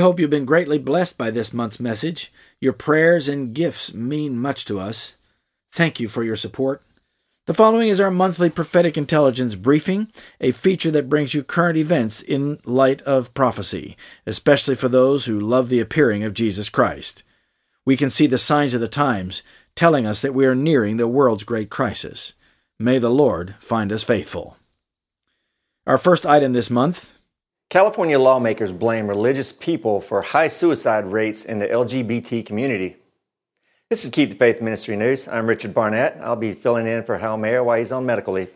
[0.00, 2.32] Hope you've been greatly blessed by this month's message.
[2.60, 5.16] Your prayers and gifts mean much to us.
[5.72, 6.82] Thank you for your support.
[7.46, 10.08] The following is our monthly prophetic intelligence briefing,
[10.40, 13.96] a feature that brings you current events in light of prophecy,
[14.26, 17.22] especially for those who love the appearing of Jesus Christ.
[17.84, 19.42] We can see the signs of the times
[19.74, 22.34] telling us that we are nearing the world's great crisis.
[22.78, 24.56] May the Lord find us faithful.
[25.86, 27.12] Our first item this month
[27.70, 32.96] California lawmakers blame religious people for high suicide rates in the LGBT community.
[33.88, 35.28] This is Keep the Faith Ministry News.
[35.28, 36.18] I'm Richard Barnett.
[36.20, 38.50] I'll be filling in for Hal Mayer while he's on medical leave.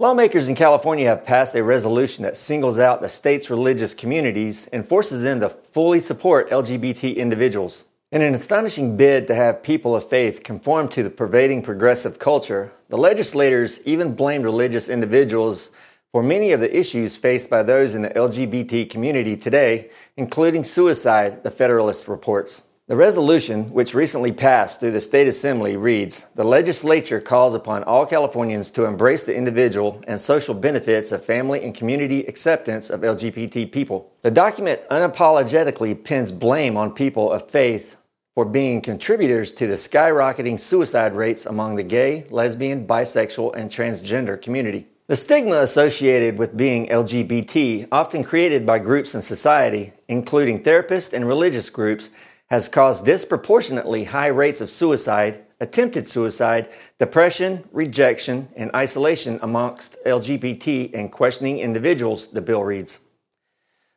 [0.00, 4.88] Lawmakers in California have passed a resolution that singles out the state's religious communities and
[4.88, 7.84] forces them to fully support LGBT individuals.
[8.10, 12.72] In an astonishing bid to have people of faith conform to the pervading progressive culture,
[12.88, 15.70] the legislators even blamed religious individuals
[16.14, 21.42] for many of the issues faced by those in the LGBT community today, including suicide,
[21.42, 22.62] the Federalist reports.
[22.86, 28.06] The resolution, which recently passed through the state assembly, reads The legislature calls upon all
[28.06, 33.72] Californians to embrace the individual and social benefits of family and community acceptance of LGBT
[33.72, 34.12] people.
[34.22, 37.96] The document unapologetically pins blame on people of faith
[38.36, 44.40] for being contributors to the skyrocketing suicide rates among the gay, lesbian, bisexual, and transgender
[44.40, 44.86] community.
[45.06, 51.28] The stigma associated with being LGBT, often created by groups in society, including therapists and
[51.28, 52.08] religious groups,
[52.46, 60.94] has caused disproportionately high rates of suicide, attempted suicide, depression, rejection, and isolation amongst LGBT
[60.94, 62.98] and questioning individuals, the bill reads.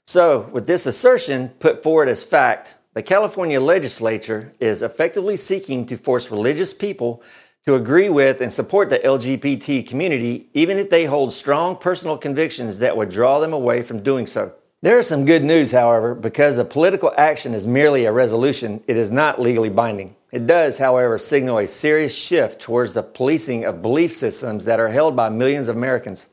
[0.05, 5.95] So, with this assertion put forward as fact, the California legislature is effectively seeking to
[5.95, 7.23] force religious people
[7.67, 12.79] to agree with and support the LGBT community, even if they hold strong personal convictions
[12.79, 14.53] that would draw them away from doing so.
[14.81, 18.95] There is some good news, however, because the political action is merely a resolution, it
[18.95, 20.15] is not legally binding.
[20.31, 24.87] It does, however, signal a serious shift towards the policing of belief systems that are
[24.87, 26.29] held by millions of Americans.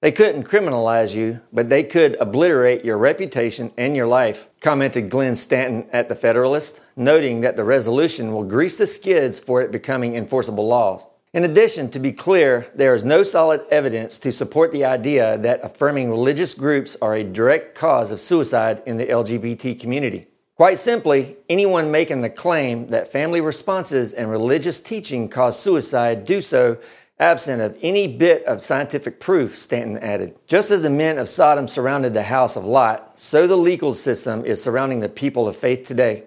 [0.00, 5.36] They couldn't criminalize you, but they could obliterate your reputation and your life, commented Glenn
[5.36, 10.14] Stanton at the Federalist, noting that the resolution will grease the skids for it becoming
[10.14, 11.06] enforceable law.
[11.34, 15.62] In addition, to be clear, there is no solid evidence to support the idea that
[15.62, 20.28] affirming religious groups are a direct cause of suicide in the LGBT community.
[20.56, 26.42] Quite simply, anyone making the claim that family responses and religious teaching cause suicide do
[26.42, 26.76] so
[27.20, 30.38] absent of any bit of scientific proof, Stanton added.
[30.48, 34.44] Just as the men of Sodom surrounded the house of Lot, so the legal system
[34.44, 36.24] is surrounding the people of faith today.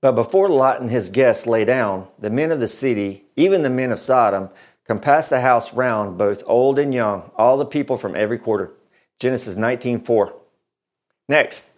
[0.00, 3.68] But before Lot and his guests lay down, the men of the city, even the
[3.68, 4.48] men of Sodom,
[4.86, 8.72] compassed the house round, both old and young, all the people from every quarter.
[9.18, 10.32] Genesis 19:4.
[11.28, 11.70] Next,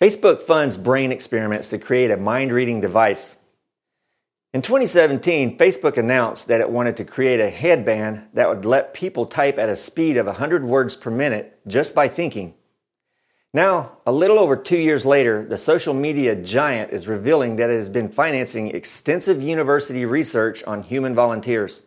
[0.00, 3.36] Facebook funds brain experiments to create a mind-reading device.
[4.56, 9.26] In 2017, Facebook announced that it wanted to create a headband that would let people
[9.26, 12.54] type at a speed of 100 words per minute just by thinking.
[13.52, 17.76] Now, a little over two years later, the social media giant is revealing that it
[17.76, 21.82] has been financing extensive university research on human volunteers.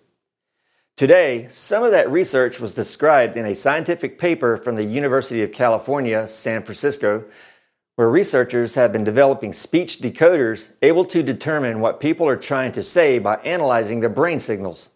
[0.96, 5.52] Today, some of that research was described in a scientific paper from the University of
[5.52, 7.26] California, San Francisco,
[8.00, 12.82] where researchers have been developing speech decoders able to determine what people are trying to
[12.82, 14.90] say by analyzing their brain signals.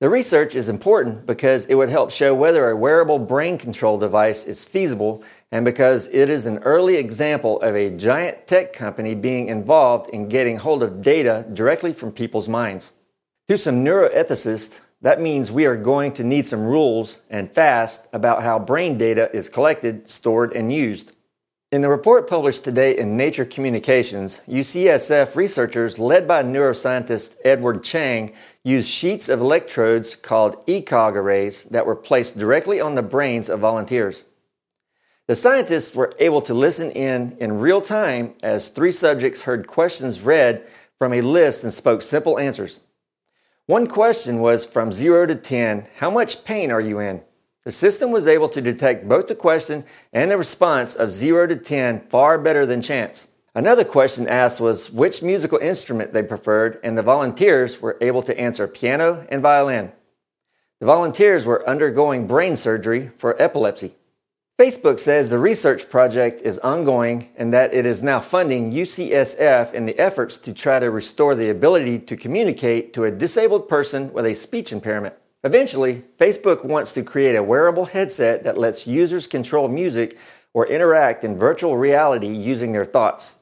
[0.00, 4.46] The research is important because it would help show whether a wearable brain control device
[4.46, 5.22] is feasible
[5.52, 10.28] and because it is an early example of a giant tech company being involved in
[10.28, 12.94] getting hold of data directly from people's minds.
[13.46, 18.42] To some neuroethicists, that means we are going to need some rules and fast about
[18.42, 21.12] how brain data is collected, stored, and used.
[21.72, 28.32] In the report published today in Nature Communications, UCSF researchers led by neuroscientist Edward Chang
[28.64, 33.60] used sheets of electrodes called ECOG arrays that were placed directly on the brains of
[33.60, 34.26] volunteers.
[35.28, 40.20] The scientists were able to listen in in real time as three subjects heard questions
[40.22, 40.66] read
[40.98, 42.80] from a list and spoke simple answers.
[43.66, 47.22] One question was from 0 to 10, how much pain are you in?
[47.64, 51.56] The system was able to detect both the question and the response of 0 to
[51.56, 53.28] 10 far better than chance.
[53.54, 58.38] Another question asked was which musical instrument they preferred, and the volunteers were able to
[58.38, 59.92] answer piano and violin.
[60.78, 63.96] The volunteers were undergoing brain surgery for epilepsy.
[64.58, 69.86] Facebook says the research project is ongoing and that it is now funding UCSF in
[69.86, 74.26] the efforts to try to restore the ability to communicate to a disabled person with
[74.26, 75.14] a speech impairment.
[75.42, 80.18] Eventually, Facebook wants to create a wearable headset that lets users control music
[80.52, 83.36] or interact in virtual reality using their thoughts.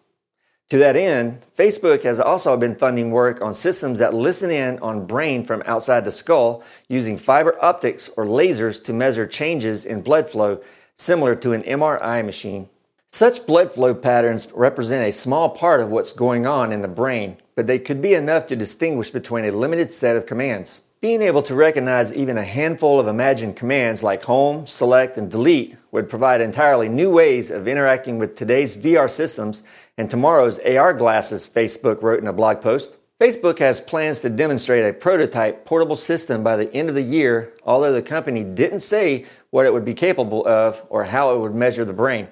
[0.70, 5.07] To that end, Facebook has also been funding work on systems that listen in on
[5.07, 10.30] brain from outside the skull using fiber optics or lasers to measure changes in blood
[10.30, 10.61] flow,
[10.94, 12.68] similar to an MRI machine.
[13.09, 17.38] Such blood flow patterns represent a small part of what's going on in the brain,
[17.57, 20.82] but they could be enough to distinguish between a limited set of commands.
[21.01, 25.76] Being able to recognize even a handful of imagined commands like home, select, and delete
[25.92, 29.62] would provide entirely new ways of interacting with today's VR systems
[29.96, 32.96] and tomorrow's AR glasses, Facebook wrote in a blog post.
[33.20, 37.55] Facebook has plans to demonstrate a prototype portable system by the end of the year,
[37.62, 41.55] although the company didn't say what it would be capable of or how it would
[41.55, 42.26] measure the brain.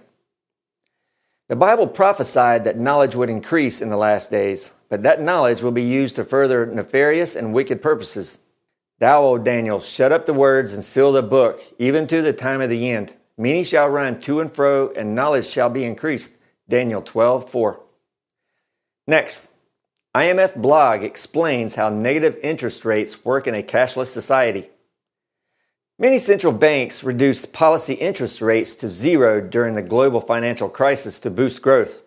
[1.46, 5.70] The Bible prophesied that knowledge would increase in the last days, but that knowledge will
[5.70, 8.40] be used to further nefarious and wicked purposes.
[8.98, 12.62] Thou, O Daniel, shut up the words and seal the book, even to the time
[12.62, 13.16] of the end.
[13.36, 16.38] Many shall run to and fro, and knowledge shall be increased.
[16.68, 17.80] Daniel 12, 4.
[19.06, 19.50] Next,
[20.14, 24.70] IMF blog explains how negative interest rates work in a cashless society.
[25.98, 31.30] Many central banks reduced policy interest rates to zero during the global financial crisis to
[31.30, 32.02] boost growth.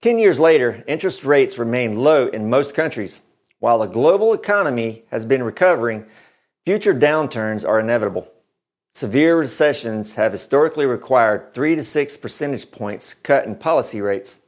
[0.00, 3.22] Ten years later, interest rates remain low in most countries.
[3.58, 6.04] While the global economy has been recovering,
[6.64, 8.30] future downturns are inevitable.
[8.94, 14.40] Severe recessions have historically required 3 to 6 percentage points cut in policy rates.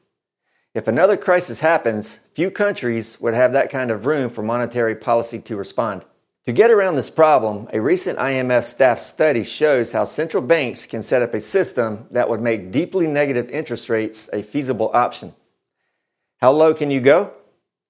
[0.75, 5.39] If another crisis happens, few countries would have that kind of room for monetary policy
[5.41, 6.05] to respond.
[6.47, 11.03] To get around this problem, a recent IMF staff study shows how central banks can
[11.03, 15.35] set up a system that would make deeply negative interest rates a feasible option.
[16.41, 17.35] How low can you go?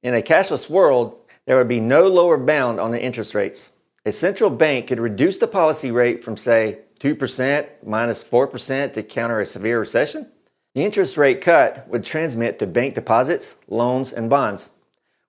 [0.03, 3.73] In a cashless world, there would be no lower bound on the interest rates.
[4.07, 9.41] A central bank could reduce the policy rate from, say, 2% minus 4% to counter
[9.41, 10.31] a severe recession.
[10.75, 14.71] The interest rate cut would transmit to bank deposits, loans, and bonds.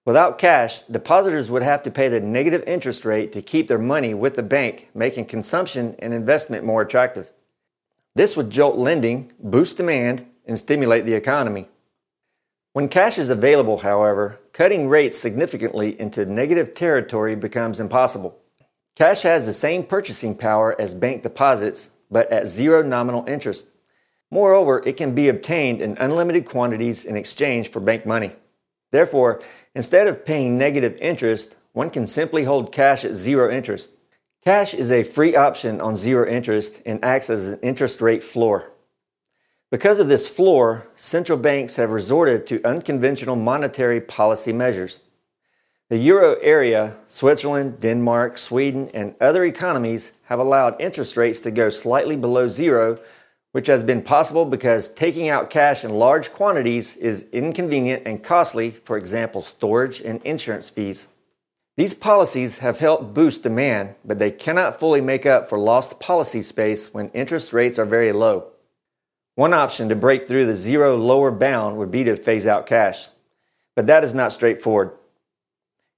[0.05, 4.13] Without cash, depositors would have to pay the negative interest rate to keep their money
[4.13, 7.31] with the bank, making consumption and investment more attractive.
[8.15, 11.69] This would jolt lending, boost demand, and stimulate the economy.
[12.73, 18.37] When cash is available, however, cutting rates significantly into negative territory becomes impossible.
[18.95, 23.71] Cash has the same purchasing power as bank deposits, but at zero nominal interest.
[24.29, 28.33] Moreover, it can be obtained in unlimited quantities in exchange for bank money.
[28.91, 29.41] Therefore,
[29.73, 33.93] instead of paying negative interest, one can simply hold cash at zero interest.
[34.43, 38.71] Cash is a free option on zero interest and acts as an interest rate floor.
[39.71, 45.01] Because of this floor, central banks have resorted to unconventional monetary policy measures.
[45.89, 51.69] The euro area, Switzerland, Denmark, Sweden, and other economies have allowed interest rates to go
[51.69, 52.99] slightly below zero,
[53.51, 58.71] which has been possible because taking out cash in large quantities is inconvenient and costly,
[58.71, 61.09] for example, storage and insurance fees.
[61.77, 66.41] These policies have helped boost demand, but they cannot fully make up for lost policy
[66.41, 68.51] space when interest rates are very low.
[69.39, 73.07] One option to break through the zero lower bound would be to phase out cash,
[73.73, 74.91] but that is not straightforward.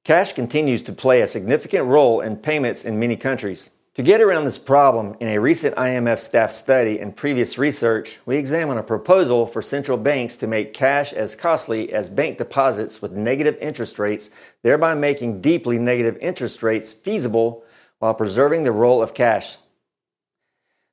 [0.03, 3.71] Cash continues to play a significant role in payments in many countries.
[3.95, 8.37] To get around this problem, in a recent IMF staff study and previous research, we
[8.37, 13.11] examine a proposal for central banks to make cash as costly as bank deposits with
[13.11, 14.29] negative interest rates,
[14.61, 17.63] thereby making deeply negative interest rates feasible
[17.97, 19.57] while preserving the role of cash.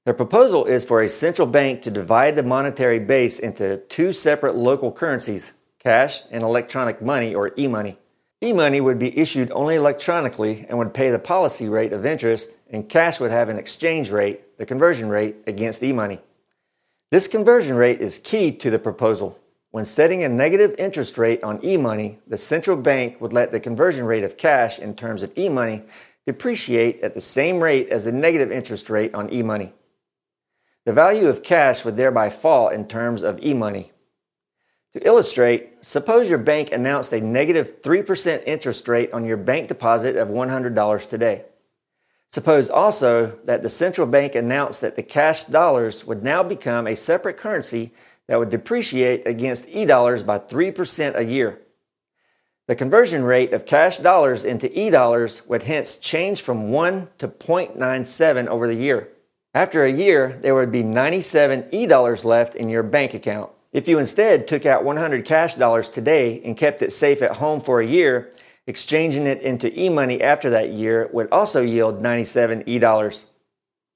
[0.09, 4.57] Their proposal is for a central bank to divide the monetary base into two separate
[4.57, 7.99] local currencies, cash and electronic money or e money.
[8.43, 12.57] E money would be issued only electronically and would pay the policy rate of interest,
[12.71, 16.21] and cash would have an exchange rate, the conversion rate, against e money.
[17.11, 19.39] This conversion rate is key to the proposal.
[19.73, 23.61] When setting a negative interest rate on e money, the central bank would let the
[23.61, 25.83] conversion rate of cash in terms of e money
[26.25, 29.75] depreciate at the same rate as the negative interest rate on e money.
[30.89, 33.93] The value of cash would thereby fall in terms of e money.
[34.95, 40.16] To illustrate, suppose your bank announced a negative 3% interest rate on your bank deposit
[40.16, 41.45] of $100 today.
[42.30, 46.97] Suppose also that the central bank announced that the cash dollars would now become a
[46.97, 47.93] separate currency
[48.26, 51.61] that would depreciate against e dollars by 3% a year.
[52.66, 57.28] The conversion rate of cash dollars into e dollars would hence change from 1 to
[57.28, 59.11] 0.97 over the year.
[59.55, 63.51] After a year, there would be 97 e dollars left in your bank account.
[63.72, 67.61] If you instead took out 100 cash dollars today and kept it safe at home
[67.61, 68.30] for a year,
[68.66, 73.26] exchanging it into e money after that year would also yield 97 e dollars.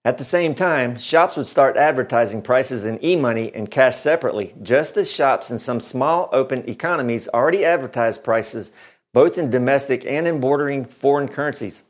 [0.04, 4.54] At the same time, shops would start advertising prices in e money and cash separately,
[4.62, 8.72] just as shops in some small open economies already advertise prices
[9.12, 11.84] both in domestic and in bordering foreign currencies.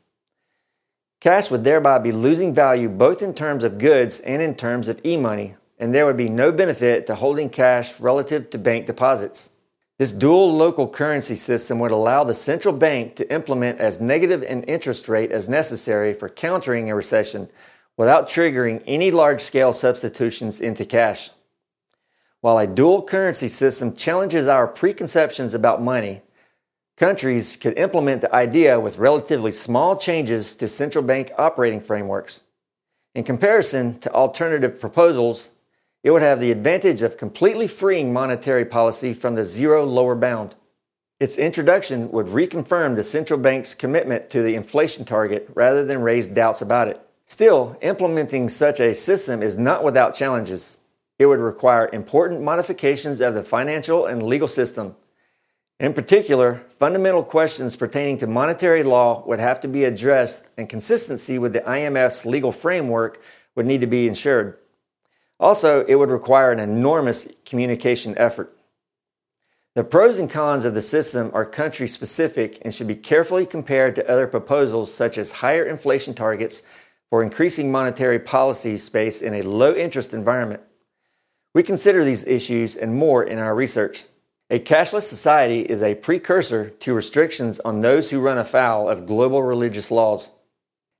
[1.23, 4.99] Cash would thereby be losing value both in terms of goods and in terms of
[5.05, 9.51] e money, and there would be no benefit to holding cash relative to bank deposits.
[9.97, 14.63] This dual local currency system would allow the central bank to implement as negative an
[14.63, 17.47] interest rate as necessary for countering a recession
[17.95, 21.29] without triggering any large scale substitutions into cash.
[22.41, 26.21] While a dual currency system challenges our preconceptions about money,
[26.97, 32.41] countries could implement the idea with relatively small changes to central bank operating frameworks.
[33.15, 35.51] In comparison to alternative proposals,
[36.03, 40.55] it would have the advantage of completely freeing monetary policy from the zero lower bound.
[41.19, 46.27] Its introduction would reconfirm the central bank's commitment to the inflation target rather than raise
[46.27, 46.99] doubts about it.
[47.25, 50.79] Still, implementing such a system is not without challenges.
[51.17, 54.95] It would require important modifications of the financial and legal system.
[55.83, 61.37] In particular, fundamental questions pertaining to monetary law would have to be addressed, and consistency
[61.37, 63.21] with the IMF's legal framework
[63.55, 64.57] would need to be ensured.
[65.41, 68.57] Also, it would require an enormous communication effort.
[69.75, 73.93] The pros and cons of the system are country specific and should be carefully compared
[73.95, 76.63] to other proposals such as higher inflation targets
[77.09, 80.61] for increasing monetary policy space in a low interest environment.
[81.53, 84.05] We consider these issues and more in our research.
[84.53, 89.41] A cashless society is a precursor to restrictions on those who run afoul of global
[89.41, 90.29] religious laws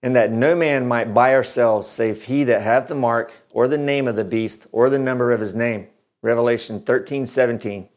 [0.01, 3.68] and that no man might buy or sell save he that hath the mark or
[3.68, 5.86] the name of the beast or the number of his name.
[6.24, 7.89] Revelation 13:17.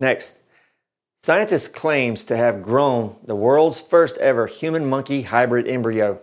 [0.00, 0.40] Next,
[1.18, 6.22] scientists claims to have grown the world's first ever human monkey hybrid embryo.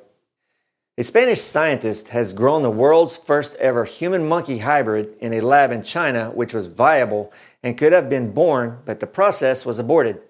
[0.97, 5.71] A Spanish scientist has grown the world's first ever human monkey hybrid in a lab
[5.71, 7.31] in China which was viable
[7.64, 10.22] and could have been born, but the process was aborted.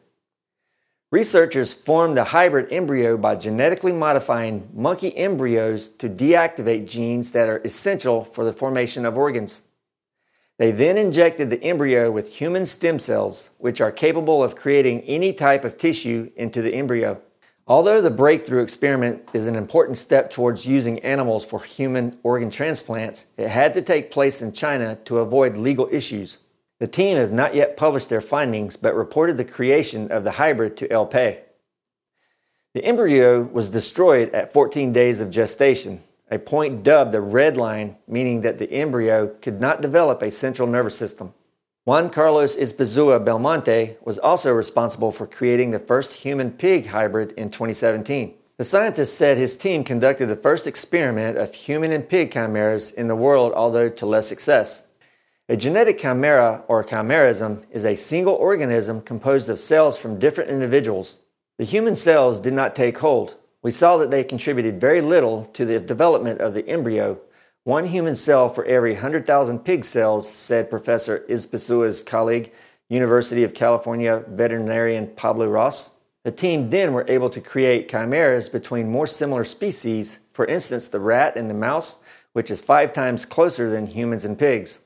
[1.12, 7.58] Researchers formed the hybrid embryo by genetically modifying monkey embryos to deactivate genes that are
[7.66, 9.62] essential for the formation of organs.
[10.58, 15.34] They then injected the embryo with human stem cells, which are capable of creating any
[15.34, 17.22] type of tissue into the embryo.
[17.68, 23.26] Although the breakthrough experiment is an important step towards using animals for human organ transplants,
[23.38, 26.40] it had to take place in China to avoid legal issues.
[26.82, 30.76] The team have not yet published their findings, but reported the creation of the hybrid
[30.78, 31.38] to El País.
[32.74, 36.02] The embryo was destroyed at 14 days of gestation,
[36.32, 40.68] a point dubbed the red line, meaning that the embryo could not develop a central
[40.68, 41.36] nervous system.
[41.86, 47.52] Juan Carlos Izpisúa Belmonte was also responsible for creating the first human pig hybrid in
[47.52, 48.34] 2017.
[48.58, 53.08] The scientist said his team conducted the first experiment of human and pig chimeras in
[53.08, 54.88] the world, although to less success.
[55.52, 61.18] A genetic chimera or chimerism is a single organism composed of cells from different individuals.
[61.58, 63.36] The human cells did not take hold.
[63.62, 67.20] We saw that they contributed very little to the development of the embryo.
[67.66, 72.54] One human cell for every 100,000 pig cells, said Professor Izpisúa's colleague,
[72.88, 75.92] University of California veterinarian Pablo Ross.
[76.24, 81.02] The team then were able to create chimeras between more similar species, for instance, the
[81.02, 81.98] rat and the mouse,
[82.32, 84.80] which is five times closer than humans and pigs.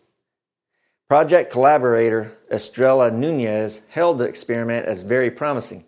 [1.08, 5.86] Project collaborator Estrella Nunez held the experiment as very promising.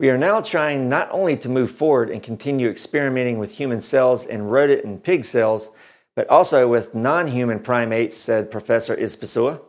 [0.00, 4.26] We are now trying not only to move forward and continue experimenting with human cells
[4.26, 5.70] and rodent and pig cells,
[6.16, 9.60] but also with non human primates, said Professor Izpisúa.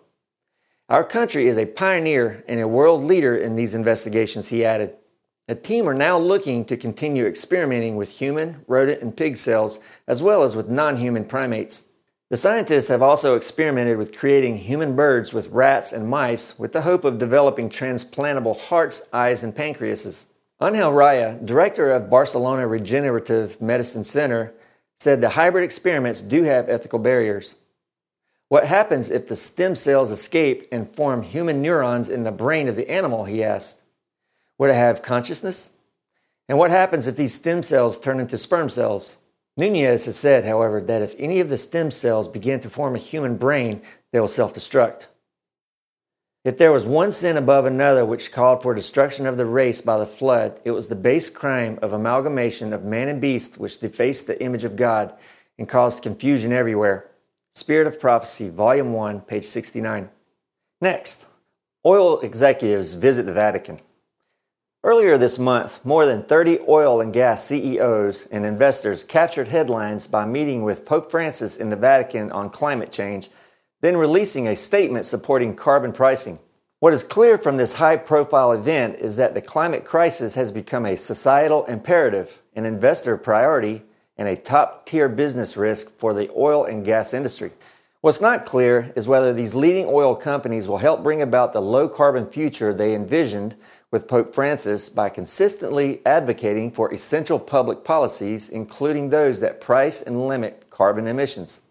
[0.90, 4.96] Our country is a pioneer and a world leader in these investigations, he added.
[5.48, 10.24] The team are now looking to continue experimenting with human, rodent, and pig cells, as
[10.24, 11.86] well as with non human primates.
[12.30, 16.82] The scientists have also experimented with creating human birds with rats and mice with the
[16.82, 20.26] hope of developing transplantable hearts, eyes, and pancreases.
[20.60, 24.54] Angel Raya, director of Barcelona Regenerative Medicine Center,
[24.98, 27.56] said the hybrid experiments do have ethical barriers.
[28.48, 32.76] What happens if the stem cells escape and form human neurons in the brain of
[32.76, 33.26] the animal?
[33.26, 33.82] He asked.
[34.58, 35.74] Would it have consciousness?
[36.48, 39.18] And what happens if these stem cells turn into sperm cells?
[39.58, 43.00] Nunez has said, however, that if any of the stem cells begin to form a
[43.00, 43.82] human brain,
[44.12, 45.08] they will self destruct.
[46.44, 49.98] If there was one sin above another which called for destruction of the race by
[49.98, 54.28] the flood, it was the base crime of amalgamation of man and beast which defaced
[54.28, 55.16] the image of God
[55.58, 57.10] and caused confusion everywhere.
[57.54, 60.10] Spirit of Prophecy, Volume 1, page 69.
[60.82, 61.28] Next,
[61.84, 63.80] oil executives visit the Vatican.
[64.86, 70.26] Earlier this month, more than 30 oil and gas CEOs and investors captured headlines by
[70.26, 73.30] meeting with Pope Francis in the Vatican on climate change,
[73.82, 76.38] then releasing a statement supporting carbon pricing.
[76.82, 80.86] What is clear from this high profile event is that the climate crisis has become
[80.86, 83.82] a societal imperative, an investor priority,
[84.18, 87.50] and a top tier business risk for the oil and gas industry.
[88.02, 91.90] What's not clear is whether these leading oil companies will help bring about the low
[91.90, 93.56] carbon future they envisioned
[93.96, 100.28] with Pope Francis by consistently advocating for essential public policies, including those that price and
[100.28, 101.62] limit carbon emissions.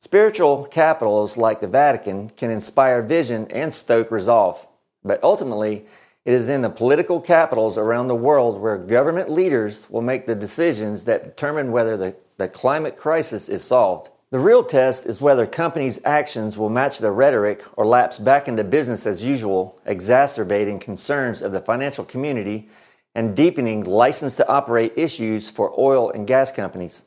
[0.00, 4.66] Spiritual capitals like the Vatican can inspire vision and stoke resolve,
[5.02, 5.86] but ultimately,
[6.26, 10.34] it is in the political capitals around the world where government leaders will make the
[10.34, 14.10] decisions that determine whether the, the climate crisis is solved.
[14.34, 18.64] The real test is whether companies' actions will match their rhetoric or lapse back into
[18.64, 22.68] business as usual, exacerbating concerns of the financial community
[23.14, 27.04] and deepening license to operate issues for oil and gas companies.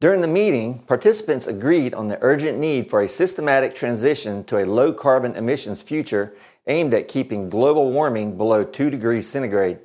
[0.00, 4.66] During the meeting, participants agreed on the urgent need for a systematic transition to a
[4.66, 6.34] low carbon emissions future
[6.66, 9.78] aimed at keeping global warming below 2 degrees centigrade.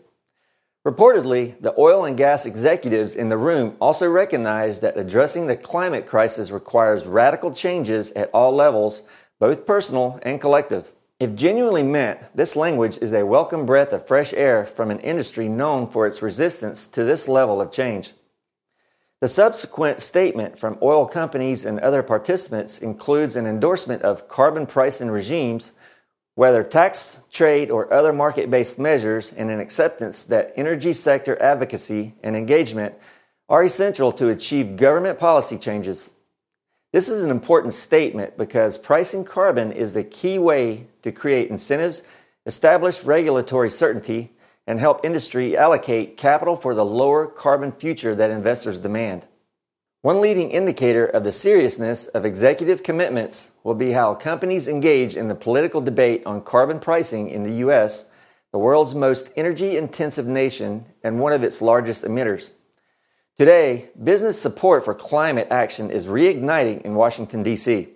[0.88, 6.06] Reportedly, the oil and gas executives in the room also recognized that addressing the climate
[6.06, 9.04] crisis requires radical changes at all levels,
[9.40, 10.90] both personal and collective.
[11.20, 15.50] If genuinely meant, this language is a welcome breath of fresh air from an industry
[15.50, 18.14] known for its resistance to this level of change.
[19.20, 25.12] The subsequent statement from oil companies and other participants includes an endorsement of carbon pricing
[25.12, 25.74] regimes
[26.40, 32.14] whether tax, trade, or other market based measures, and an acceptance that energy sector advocacy
[32.24, 32.96] and engagement
[33.50, 36.14] are essential to achieve government policy changes.
[36.94, 42.04] This is an important statement because pricing carbon is the key way to create incentives,
[42.46, 44.32] establish regulatory certainty,
[44.66, 49.28] and help industry allocate capital for the lower carbon future that investors demand.
[50.02, 55.28] One leading indicator of the seriousness of executive commitments will be how companies engage in
[55.28, 58.06] the political debate on carbon pricing in the U.S.,
[58.54, 62.54] the world's most energy intensive nation and one of its largest emitters.
[63.38, 67.90] Today, business support for climate action is reigniting in Washington, D.C.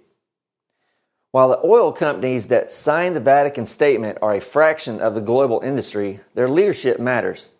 [1.31, 5.61] While the oil companies that signed the Vatican Statement are a fraction of the global
[5.61, 7.51] industry, their leadership matters.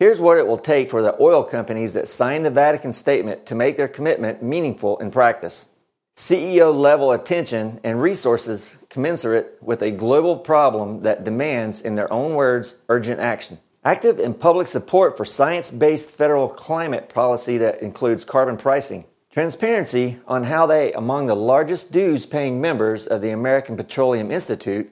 [0.00, 3.54] Here's what it will take for the oil companies that signed the Vatican Statement to
[3.54, 5.66] make their commitment meaningful in practice.
[6.16, 12.34] CEO level attention and resources commensurate with a global problem that demands, in their own
[12.34, 13.58] words, urgent action.
[13.84, 19.04] Active and public support for science based federal climate policy that includes carbon pricing.
[19.30, 24.90] Transparency on how they, among the largest dues paying members of the American Petroleum Institute,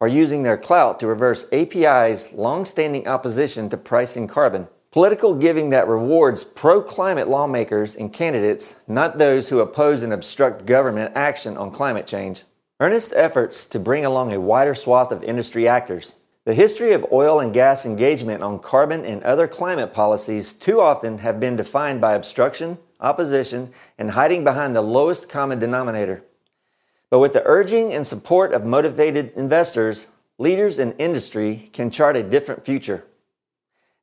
[0.00, 4.68] are using their clout to reverse API's long-standing opposition to pricing carbon.
[4.92, 11.12] Political giving that rewards pro-climate lawmakers and candidates, not those who oppose and obstruct government
[11.14, 12.44] action on climate change.
[12.78, 16.16] Earnest efforts to bring along a wider swath of industry actors.
[16.44, 21.18] The history of oil and gas engagement on carbon and other climate policies too often
[21.18, 26.22] have been defined by obstruction, opposition, and hiding behind the lowest common denominator.
[27.10, 32.22] But with the urging and support of motivated investors, leaders in industry can chart a
[32.22, 33.04] different future.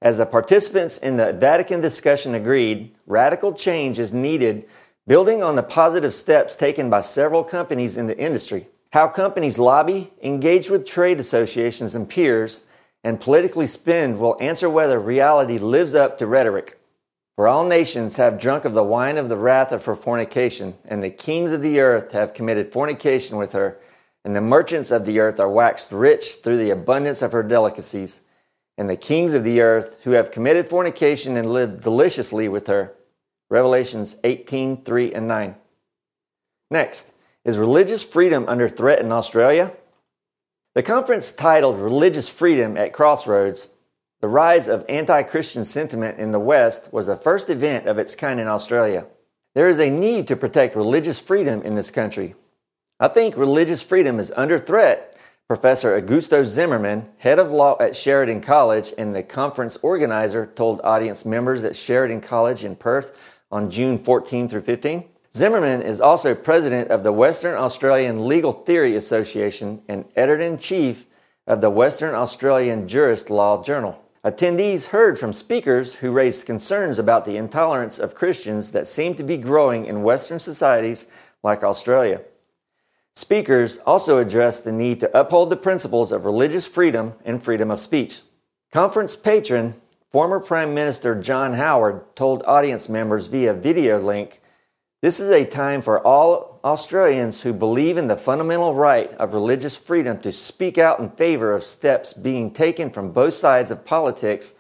[0.02, 4.66] As the participants in the Vatican discussion agreed, radical change is needed,
[5.08, 8.68] building on the positive steps taken by several companies in the industry.
[8.92, 12.64] How companies lobby, engage with trade associations and peers,
[13.04, 16.80] and politically spend will answer whether reality lives up to rhetoric.
[17.36, 21.02] For all nations have drunk of the wine of the wrath of her fornication, and
[21.02, 23.80] the kings of the earth have committed fornication with her,
[24.24, 28.22] and the merchants of the earth are waxed rich through the abundance of her delicacies.
[28.78, 32.96] And the kings of the earth who have committed fornication and lived deliciously with her.
[33.50, 35.56] Revelations 18 3 and 9.
[36.72, 37.14] Next,
[37.46, 39.74] is religious freedom under threat in Australia?
[40.76, 43.70] The conference titled Religious Freedom at Crossroads
[44.24, 48.16] the rise of anti Christian sentiment in the West was the first event of its
[48.16, 49.06] kind in Australia.
[49.54, 52.36] There is a need to protect religious freedom in this country.
[53.02, 55.18] I think religious freedom is under threat,
[55.50, 61.26] Professor Augusto Zimmermann, head of law at Sheridan College and the conference organizer, told audience
[61.26, 65.04] members at Sheridan College in Perth on June 14 through 15.
[65.34, 71.08] Zimmermann is also president of the Western Australian Legal Theory Association and editor in chief
[71.46, 74.00] of the Western Australian Jurist Law Journal.
[74.26, 79.24] Attendees heard from speakers who raised concerns about the intolerance of Christians that seem to
[79.24, 81.08] be growing in Western societies
[81.44, 82.22] like Australia.
[83.16, 87.82] Speakers also addressed the need to uphold the principles of religious freedom and freedom of
[87.82, 88.22] speech.
[88.72, 89.76] Conference patron,
[90.10, 94.40] former Prime Minister John Howard, told audience members via video link
[95.02, 99.76] this is a time for all Australians who believe in the fundamental right of religious
[99.76, 104.56] freedom to speak out in favor of steps being taken from both sides of politics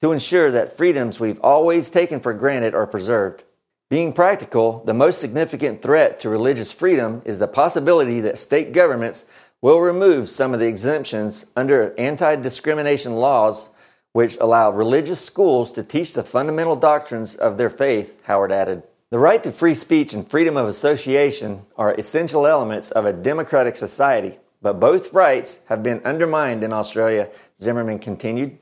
[0.00, 3.42] to ensure that freedoms we've always taken for granted are preserved.
[3.90, 9.24] Being practical, the most significant threat to religious freedom is the possibility that state governments
[9.60, 13.70] will remove some of the exemptions under anti discrimination laws
[14.12, 18.82] which allow religious schools to teach the fundamental doctrines of their faith, Howard added.
[19.10, 23.74] The right to free speech and freedom of association are essential elements of a democratic
[23.74, 28.58] society, but both rights have been undermined in Australia, Zimmermann continued.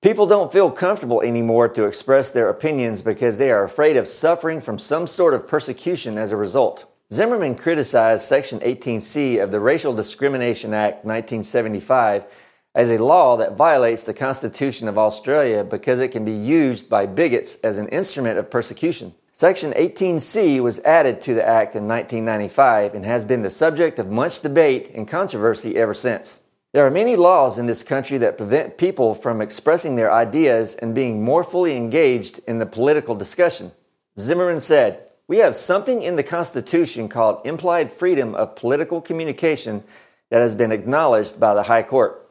[0.00, 4.60] People don't feel comfortable anymore to express their opinions because they are afraid of suffering
[4.60, 6.86] from some sort of persecution as a result.
[7.12, 12.26] Zimmermann criticized Section 18C of the Racial Discrimination Act 1975
[12.76, 17.06] as a law that violates the Constitution of Australia because it can be used by
[17.06, 19.12] bigots as an instrument of persecution.
[19.38, 24.10] Section 18C was added to the Act in 1995 and has been the subject of
[24.10, 26.40] much debate and controversy ever since.
[26.72, 30.92] There are many laws in this country that prevent people from expressing their ideas and
[30.92, 33.70] being more fully engaged in the political discussion.
[34.18, 39.84] Zimmermann said, We have something in the Constitution called implied freedom of political communication
[40.30, 42.28] that has been acknowledged by the High Court.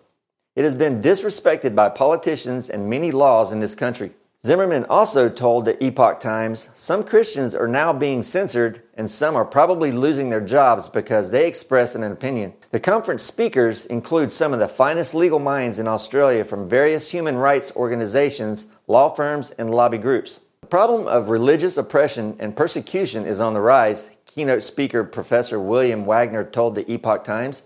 [0.58, 4.12] It has been disrespected by politicians and many laws in this country.
[4.46, 9.44] Zimmermann also told the Epoch Times some Christians are now being censored and some are
[9.44, 12.54] probably losing their jobs because they express an opinion.
[12.72, 17.36] The conference speakers include some of the finest legal minds in Australia from various human
[17.36, 20.42] rights organizations, law firms, and lobby groups.
[20.62, 26.06] The problem of religious oppression and persecution is on the rise, keynote speaker Professor William
[26.06, 27.64] Wagner told the Epoch Times.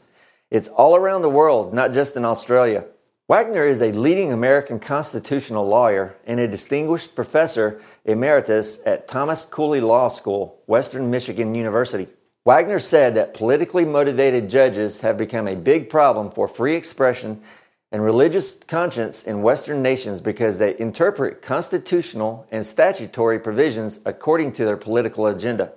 [0.49, 2.85] It's all around the world, not just in Australia.
[3.32, 9.80] Wagner is a leading American constitutional lawyer and a distinguished professor emeritus at Thomas Cooley
[9.80, 12.12] Law School, Western Michigan University.
[12.44, 17.41] Wagner said that politically motivated judges have become a big problem for free expression
[17.94, 24.66] and religious conscience in Western nations because they interpret constitutional and statutory provisions according to
[24.66, 25.72] their political agenda.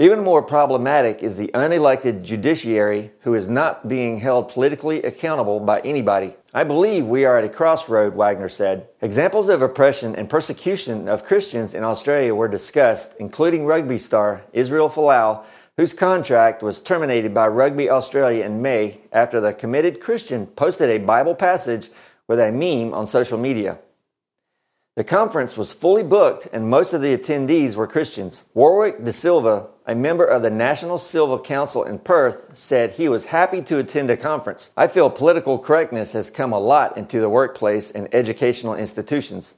[0.00, 5.80] Even more problematic is the unelected judiciary who is not being held politically accountable by
[5.80, 6.34] anybody.
[6.54, 8.86] I believe we are at a crossroad, Wagner said.
[9.02, 14.88] Examples of oppression and persecution of Christians in Australia were discussed, including rugby star Israel
[14.88, 15.44] Folau,
[15.76, 21.04] whose contract was terminated by Rugby Australia in May after the committed Christian posted a
[21.04, 21.88] Bible passage
[22.28, 23.80] with a meme on social media.
[24.98, 28.46] The conference was fully booked and most of the attendees were Christians.
[28.52, 33.26] Warwick De Silva, a member of the National Civil Council in Perth, said he was
[33.26, 34.72] happy to attend a conference.
[34.76, 39.54] I feel political correctness has come a lot into the workplace and educational institutions.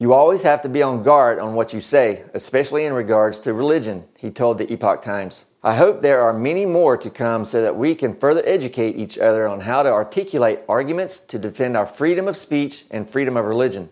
[0.00, 3.54] You always have to be on guard on what you say, especially in regards to
[3.54, 5.46] religion, he told the Epoch Times.
[5.62, 9.18] I hope there are many more to come so that we can further educate each
[9.18, 13.44] other on how to articulate arguments to defend our freedom of speech and freedom of
[13.44, 13.90] religion.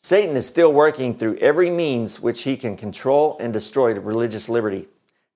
[0.00, 4.86] Satan is still working through every means which he can control and destroy religious liberty.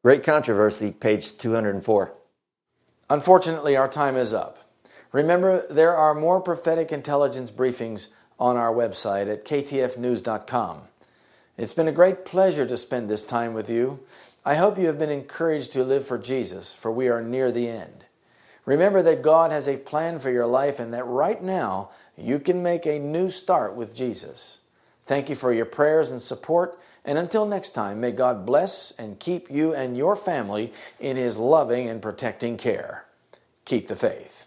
[0.04, 2.14] Great Controversy, page 204.
[3.10, 4.58] Unfortunately, our time is up.
[5.10, 8.08] Remember, there are more prophetic intelligence briefings
[8.38, 10.82] on our website at ktfnews.com.
[11.58, 14.00] It's been a great pleasure to spend this time with you.
[14.44, 17.68] I hope you have been encouraged to live for Jesus, for we are near the
[17.68, 18.04] end.
[18.64, 22.62] Remember that God has a plan for your life and that right now you can
[22.62, 24.60] make a new start with Jesus.
[25.04, 26.78] Thank you for your prayers and support.
[27.04, 31.36] And until next time, may God bless and keep you and your family in His
[31.36, 33.06] loving and protecting care.
[33.64, 34.41] Keep the faith.